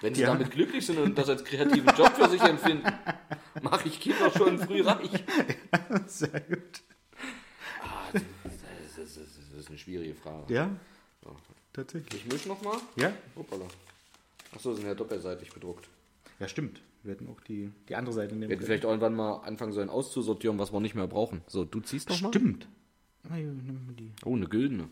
[0.00, 0.28] Wenn sie Ja.
[0.28, 2.90] damit glücklich sind und das als kreativen Job für sich empfinden,
[3.62, 5.10] mache ich Kinder schon früh reich.
[6.06, 6.82] Sehr gut.
[8.12, 8.62] Das ist,
[8.96, 10.52] das ist, das ist eine schwierige Frage.
[10.52, 10.70] Ja,
[11.74, 12.22] tatsächlich.
[12.24, 12.78] Ich mische nochmal.
[12.96, 13.12] Ja?
[13.36, 13.66] Hoppala.
[14.54, 15.88] Achso, sind ja doppelseitig bedruckt.
[16.40, 16.80] Ja, stimmt.
[17.02, 18.66] Wir hätten auch die, die andere Seite nehmen Wir hätten können.
[18.66, 21.42] vielleicht irgendwann mal anfangen sollen auszusortieren, was wir nicht mehr brauchen.
[21.46, 22.32] So, du ziehst nochmal.
[22.32, 22.66] Stimmt.
[23.30, 24.12] Ah, ja, nimm mal die.
[24.24, 24.88] Oh, eine güldene.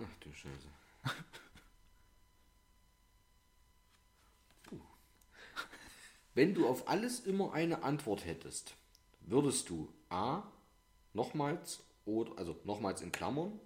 [0.00, 0.68] Ach du Scheiße.
[4.64, 4.78] Puh.
[6.34, 8.74] Wenn du auf alles immer eine Antwort hättest,
[9.20, 10.42] würdest du A.
[11.14, 13.58] nochmals oder also nochmals in Klammern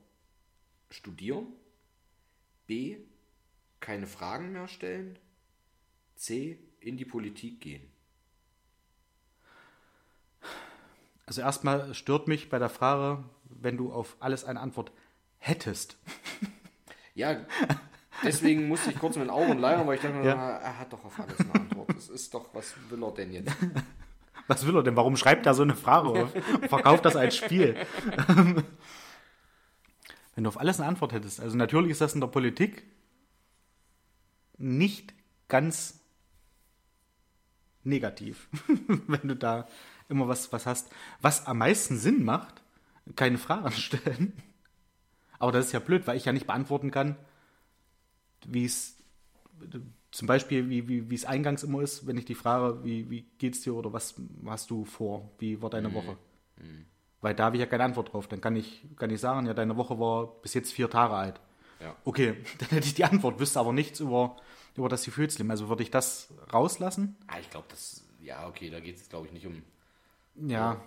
[0.90, 1.46] studieren,
[2.66, 2.96] B.
[3.80, 5.18] keine Fragen mehr stellen,
[6.16, 6.58] C.
[6.80, 7.88] in die Politik gehen.
[11.26, 14.92] Also erstmal stört mich bei der Frage, wenn du auf alles eine Antwort
[15.38, 15.96] hättest.
[17.14, 17.36] Ja,
[18.24, 20.34] deswegen musste ich kurz mit den Augen leiern, weil ich dachte, ja.
[20.34, 21.90] na, er hat doch auf alles eine Antwort.
[21.94, 23.52] Das ist doch, was will er denn jetzt?
[24.48, 24.96] Was will er denn?
[24.96, 26.32] Warum schreibt er so eine Frage auf?
[26.68, 27.76] Verkauft das als Spiel.
[30.34, 31.40] Wenn du auf alles eine Antwort hättest.
[31.40, 32.84] Also natürlich ist das in der Politik
[34.56, 35.14] nicht
[35.48, 36.00] ganz
[37.84, 38.48] negativ,
[39.06, 39.68] wenn du da
[40.08, 40.90] immer was, was hast.
[41.20, 42.62] Was am meisten Sinn macht,
[43.16, 44.32] keine Fragen stellen.
[45.38, 47.16] Aber das ist ja blöd, weil ich ja nicht beantworten kann,
[48.46, 48.96] wie es
[50.12, 53.22] zum Beispiel, wie, wie, wie es eingangs immer ist, wenn ich die frage, wie, wie
[53.38, 54.14] geht's dir oder was
[54.46, 55.94] hast du vor, wie war deine mhm.
[55.94, 56.18] Woche?
[56.58, 56.86] Mhm.
[57.22, 58.26] Weil da habe ich ja keine Antwort drauf.
[58.26, 61.40] Dann kann ich, kann ich sagen, ja, deine Woche war bis jetzt vier Tage alt.
[61.80, 61.96] Ja.
[62.04, 64.36] Okay, dann hätte ich die Antwort, wüsste aber nichts über,
[64.76, 65.50] über das Gefühlsleben.
[65.50, 67.16] Also würde ich das rauslassen?
[67.28, 69.62] Ah, ich glaube, das, ja, okay, da geht es, glaube ich, nicht um.
[70.48, 70.82] Ja.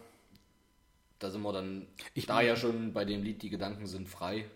[1.20, 4.50] da sind wir dann, ich, da ja schon bei dem Lied, die Gedanken sind frei.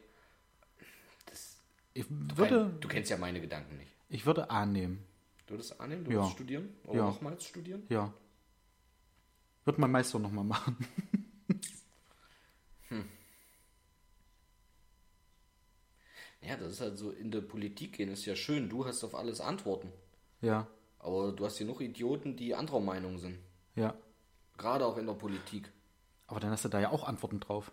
[1.27, 1.61] Das,
[1.93, 3.91] ich würde, du, du kennst ja meine Gedanken nicht.
[4.09, 5.05] Ich würde annehmen.
[5.45, 6.03] Du würdest annehmen?
[6.03, 6.17] Du ja.
[6.17, 6.69] würdest studieren?
[6.85, 7.05] Oder ja.
[7.05, 7.83] nochmals studieren?
[7.87, 8.11] Ja.
[9.63, 10.75] Wird mein Meister nochmal machen.
[16.41, 18.69] Ja, das ist halt so, in der Politik gehen ist ja schön.
[18.69, 19.91] Du hast auf alles Antworten.
[20.41, 20.67] Ja.
[20.99, 23.39] Aber du hast hier noch Idioten, die anderer Meinung sind.
[23.75, 23.93] Ja.
[24.57, 25.71] Gerade auch in der Politik.
[26.27, 27.71] Aber dann hast du da ja auch Antworten drauf.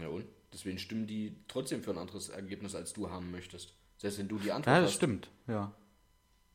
[0.00, 0.26] Ja und?
[0.52, 3.74] Deswegen stimmen die trotzdem für ein anderes Ergebnis, als du haben möchtest.
[3.98, 4.76] Selbst wenn du die Antwort hast.
[4.76, 4.96] Ja, das hast.
[4.96, 5.72] stimmt, ja.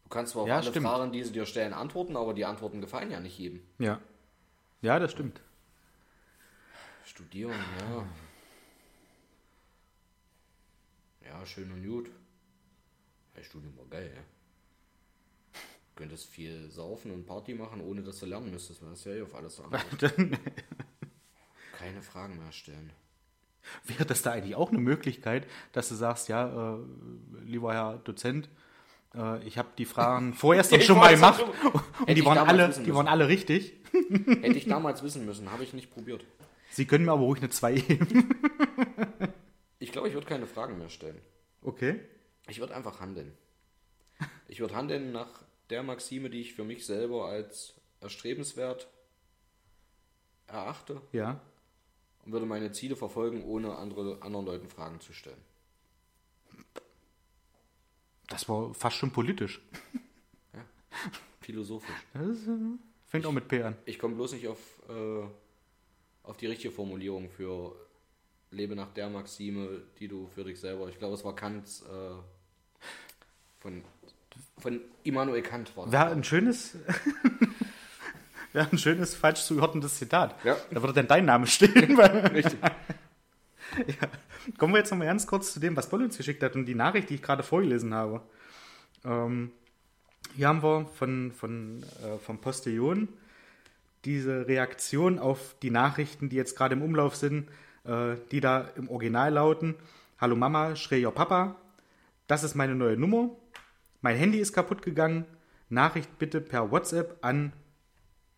[0.03, 0.87] Du kannst zwar auf ja, alle stimmt.
[0.87, 3.61] Fragen, die sie dir stellen, antworten, aber die Antworten gefallen ja nicht jedem.
[3.77, 3.99] Ja.
[4.81, 5.41] Ja, das stimmt.
[7.05, 7.53] Studieren,
[7.89, 8.07] ja.
[11.33, 12.11] Ja, schön und gut.
[13.35, 14.21] Ja, Studium war geil, ja.
[15.51, 19.13] Du könntest viel saufen und Party machen, ohne dass du lernen müsstest, weil das ja
[19.13, 20.37] eh auf alles antworten.
[21.77, 22.91] Keine Fragen mehr stellen.
[23.83, 26.79] Wäre das da eigentlich auch eine Möglichkeit, dass du sagst, ja, äh,
[27.43, 28.49] lieber Herr Dozent,
[29.15, 31.43] äh, ich habe die Fragen vorerst schon mal gemacht
[32.05, 33.73] und die waren, alle, die waren alle richtig.
[33.91, 36.25] Hätte ich damals wissen müssen, habe ich nicht probiert.
[36.69, 38.29] Sie können mir aber ruhig eine 2 geben.
[39.93, 41.21] ich glaube, ich würde keine Fragen mehr stellen.
[41.61, 41.99] Okay.
[42.47, 43.37] Ich würde einfach handeln.
[44.47, 48.87] Ich würde handeln nach der Maxime, die ich für mich selber als erstrebenswert
[50.47, 51.01] erachte.
[51.11, 51.41] Ja
[52.25, 55.41] und würde meine Ziele verfolgen, ohne andere, anderen Leuten Fragen zu stellen.
[58.27, 59.61] Das war fast schon politisch.
[60.53, 60.65] Ja,
[61.41, 61.95] philosophisch.
[62.13, 63.75] Das äh, fängt auch mit P an.
[63.85, 65.23] Ich komme bloß nicht auf, äh,
[66.23, 67.75] auf die richtige Formulierung für
[68.53, 70.87] lebe nach der Maxime, die du für dich selber.
[70.89, 72.15] Ich glaube, es war Kants äh,
[73.59, 73.83] von,
[74.59, 75.91] von Immanuel Kant war.
[75.91, 76.77] Wäre ein schönes.
[78.53, 80.35] Ja, ein schönes, falsch zugeordnetes Zitat.
[80.45, 80.55] Ja.
[80.69, 81.99] Da würde dann dein Name stehen.
[81.99, 82.59] Richtig.
[83.87, 84.07] ja.
[84.57, 86.75] Kommen wir jetzt nochmal ganz kurz zu dem, was Boll uns geschickt hat und die
[86.75, 88.21] Nachricht, die ich gerade vorgelesen habe.
[89.03, 89.51] Ähm,
[90.35, 93.07] hier haben wir von, von, äh, vom Postillon
[94.05, 97.49] diese Reaktion auf die Nachrichten, die jetzt gerade im Umlauf sind,
[97.85, 99.75] äh, die da im Original lauten:
[100.19, 101.55] Hallo Mama, schrie Papa,
[102.27, 103.29] das ist meine neue Nummer.
[104.01, 105.25] Mein Handy ist kaputt gegangen.
[105.69, 107.53] Nachricht bitte per WhatsApp an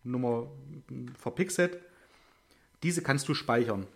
[0.04, 0.50] Nummer
[1.18, 1.78] verpixelt.
[2.82, 3.86] Diese kannst du speichern.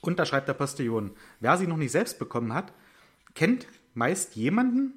[0.00, 2.72] Und da schreibt der Postillon, wer sie noch nicht selbst bekommen hat,
[3.34, 4.92] kennt meist jemanden,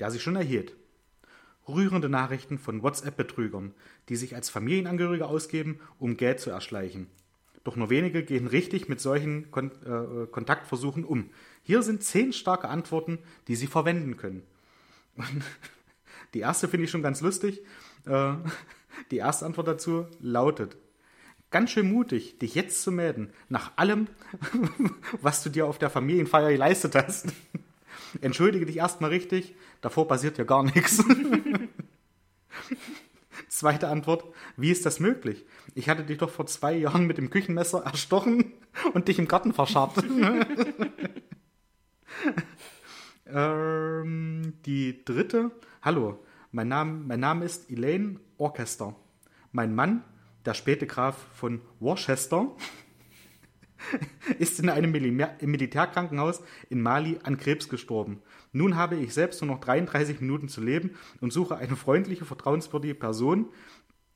[0.00, 0.74] der sie schon erhielt.
[1.68, 3.74] Rührende Nachrichten von WhatsApp-Betrügern,
[4.08, 7.08] die sich als Familienangehörige ausgeben, um Geld zu erschleichen.
[7.68, 11.28] Doch nur wenige gehen richtig mit solchen Kon äh, Kontaktversuchen um.
[11.62, 14.42] Hier sind zehn starke Antworten, die Sie verwenden können.
[15.16, 15.26] Und
[16.32, 17.60] die erste finde ich schon ganz lustig.
[18.06, 18.32] Äh,
[19.10, 20.78] die erste Antwort dazu lautet,
[21.50, 24.06] ganz schön mutig, dich jetzt zu melden, nach allem,
[25.20, 27.26] was du dir auf der Familienfeier geleistet hast.
[28.22, 31.04] Entschuldige dich erstmal richtig, davor passiert ja gar nichts.
[33.58, 34.22] Zweite Antwort,
[34.56, 35.44] wie ist das möglich?
[35.74, 38.52] Ich hatte dich doch vor zwei Jahren mit dem Küchenmesser erstochen
[38.94, 39.96] und dich im Garten verscharrt.
[43.26, 45.50] ähm, die dritte,
[45.82, 48.94] hallo, mein Name, mein Name ist Elaine Orchester.
[49.50, 50.04] Mein Mann,
[50.44, 52.54] der späte Graf von Worcester,
[54.38, 58.22] ist in einem Militärkrankenhaus in Mali an Krebs gestorben.
[58.52, 60.90] Nun habe ich selbst nur noch 33 Minuten zu leben
[61.20, 63.48] und suche eine freundliche, vertrauenswürdige Person,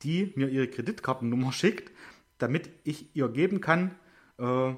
[0.01, 1.91] die mir ihre Kreditkartennummer schickt,
[2.37, 3.95] damit ich ihr geben kann
[4.37, 4.73] äh,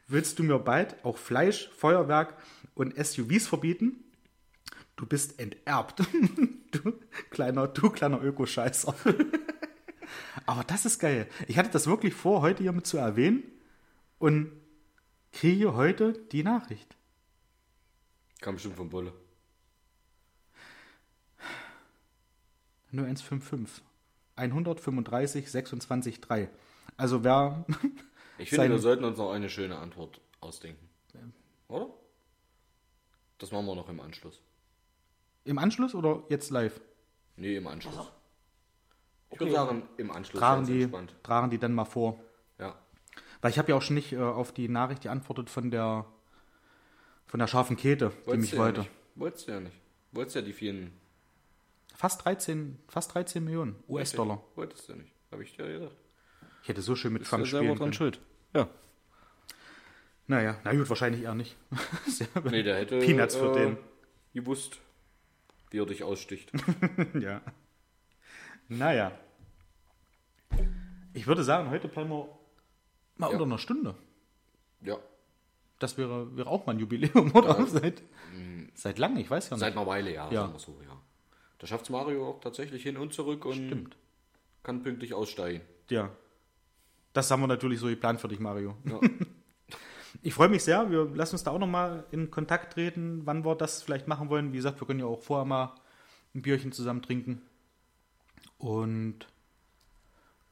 [0.06, 2.36] Willst du mir bald auch Fleisch, Feuerwerk
[2.74, 4.04] und SUVs verbieten?
[4.96, 6.00] Du bist enterbt.
[6.70, 6.94] du
[7.30, 8.94] kleiner, du kleiner Ökoscheißer.
[10.46, 11.28] Aber das ist geil.
[11.46, 13.44] Ich hatte das wirklich vor, heute hier mit zu erwähnen
[14.18, 14.50] und
[15.32, 16.96] kriege heute die Nachricht.
[18.40, 19.12] Kam bestimmt vom Bolle.
[22.92, 23.87] 0155
[24.38, 26.48] 135 26 3.
[26.96, 27.64] Also wer.
[28.38, 30.88] Ich finde, wir sollten uns noch eine schöne Antwort ausdenken.
[31.68, 31.88] Oder?
[33.38, 34.40] Das machen wir noch im Anschluss.
[35.44, 36.80] Im Anschluss oder jetzt live?
[37.36, 38.10] Nee, im Anschluss.
[39.30, 40.40] Ich würde sagen, im Anschluss.
[40.40, 40.88] Tragen die,
[41.22, 42.18] tragen die dann mal vor.
[42.58, 42.74] Ja.
[43.40, 46.06] Weil ich habe ja auch schon nicht äh, auf die Nachricht geantwortet von der
[47.26, 48.80] von der scharfen Käthe, die Wolltest mich du ja wollte.
[48.80, 48.90] nicht.
[49.14, 49.76] Wolltest du ja nicht.
[50.12, 50.92] Wolltest ja die vielen
[51.98, 54.40] Fast 13, fast 13 Millionen US-Dollar.
[54.54, 55.12] Wolltest du nicht.
[55.32, 55.96] Habe ich dir gesagt.
[56.62, 57.92] Ich hätte so schön mit Bist du Trump spielen können.
[57.92, 58.20] schuld.
[58.54, 58.68] Ja.
[60.28, 61.56] Naja, na gut, wahrscheinlich eher nicht.
[62.44, 63.76] Nee, der hätte Peanuts für äh, den.
[64.32, 64.78] gewusst,
[65.72, 66.52] wie er dich aussticht.
[67.20, 67.40] Ja.
[68.68, 69.10] Naja.
[71.14, 72.28] Ich würde sagen, heute bleiben wir
[73.16, 73.32] mal Ja.
[73.32, 73.96] unter einer Stunde.
[74.82, 74.98] ja.
[75.80, 77.64] Das wäre, wäre auch mal ein Jubiläum, oder?
[77.66, 78.02] Seit,
[78.74, 79.60] seit langem, ich weiß ja nicht.
[79.60, 80.52] Seit einer Weile, ja, Ja.
[80.58, 80.87] so, ja.
[81.58, 83.96] Da schafft Mario auch tatsächlich hin und zurück und Stimmt.
[84.62, 85.60] kann pünktlich aussteigen.
[85.90, 86.10] Ja.
[87.12, 88.76] Das haben wir natürlich so geplant für dich, Mario.
[88.84, 89.00] Ja.
[90.22, 90.90] Ich freue mich sehr.
[90.90, 94.52] Wir lassen uns da auch nochmal in Kontakt treten, wann wir das vielleicht machen wollen.
[94.52, 95.74] Wie gesagt, wir können ja auch vorher mal
[96.34, 97.42] ein Bierchen zusammen trinken.
[98.56, 99.28] Und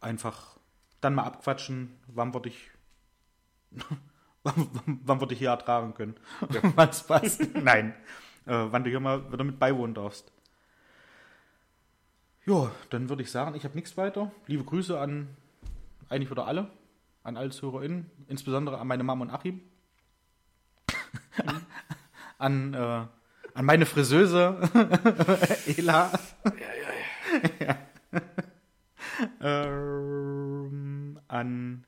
[0.00, 0.58] einfach
[1.00, 2.70] dann mal abquatschen, wann wir dich,
[4.42, 4.68] wann,
[5.04, 6.14] wann- wir dich hier ertragen können.
[6.76, 7.42] wann es passt.
[7.54, 7.94] Nein.
[8.44, 10.30] Äh, wann du hier mal wieder mit beiwohnen darfst.
[12.46, 14.30] Ja, dann würde ich sagen, ich habe nichts weiter.
[14.46, 15.28] Liebe Grüße an
[16.08, 16.70] eigentlich wieder alle,
[17.24, 19.60] an alle ZuhörerInnen, insbesondere an meine Mama und Achim.
[22.38, 24.60] an, äh, an meine Friseuse
[25.76, 26.12] Ela.
[27.58, 27.78] Ja.
[29.66, 31.84] ähm, an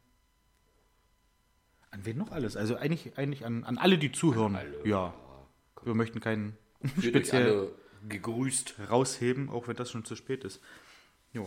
[1.93, 2.57] an wen noch alles?
[2.57, 4.57] Also eigentlich, eigentlich an, an alle, die zuhören.
[4.57, 5.15] alle, ja.
[5.85, 8.77] Wir möchten keinen Fühlt euch speziell alle gegrüßt.
[8.91, 10.61] rausheben, auch wenn das schon zu spät ist.
[11.33, 11.43] Ja,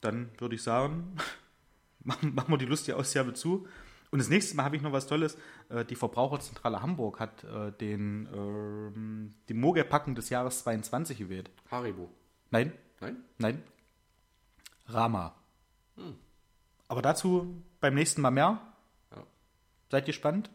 [0.00, 1.16] dann würde ich sagen,
[2.04, 3.66] machen machen wir die lustige Ausgabe zu.
[4.10, 5.38] Und das nächste Mal habe ich noch was Tolles.
[5.70, 11.50] Äh, Die Verbraucherzentrale Hamburg hat äh, den ähm, die Mogelpacken des Jahres 22 gewählt.
[11.70, 12.10] Haribo.
[12.50, 13.16] Nein, Nein?
[13.38, 13.62] nein.
[14.86, 15.34] Rama.
[16.88, 18.60] Aber dazu beim nächsten Mal mehr.
[19.10, 19.22] Ja.
[19.90, 20.50] Seid gespannt.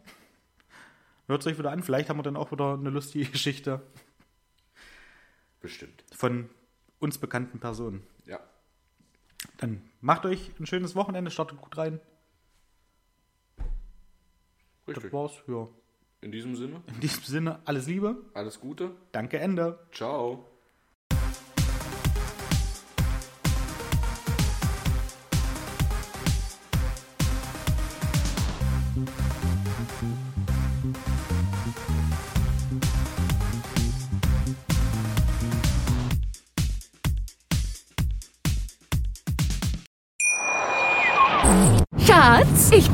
[1.28, 1.82] Hört es euch wieder an.
[1.82, 3.82] Vielleicht haben wir dann auch wieder eine lustige Geschichte
[5.68, 6.04] Bestimmt.
[6.14, 6.50] von
[7.00, 8.04] uns bekannten Personen.
[8.26, 8.40] Ja.
[9.58, 12.00] Dann macht euch ein schönes Wochenende, startet gut rein.
[14.86, 15.14] Das Richtig.
[15.14, 15.34] war's.
[15.48, 15.68] Ja.
[16.22, 18.16] In diesem Sinne, In diesem Sinne, alles Liebe.
[18.34, 18.92] alles Gute.
[19.12, 19.78] Danke, Ende.
[19.92, 20.48] Ciao.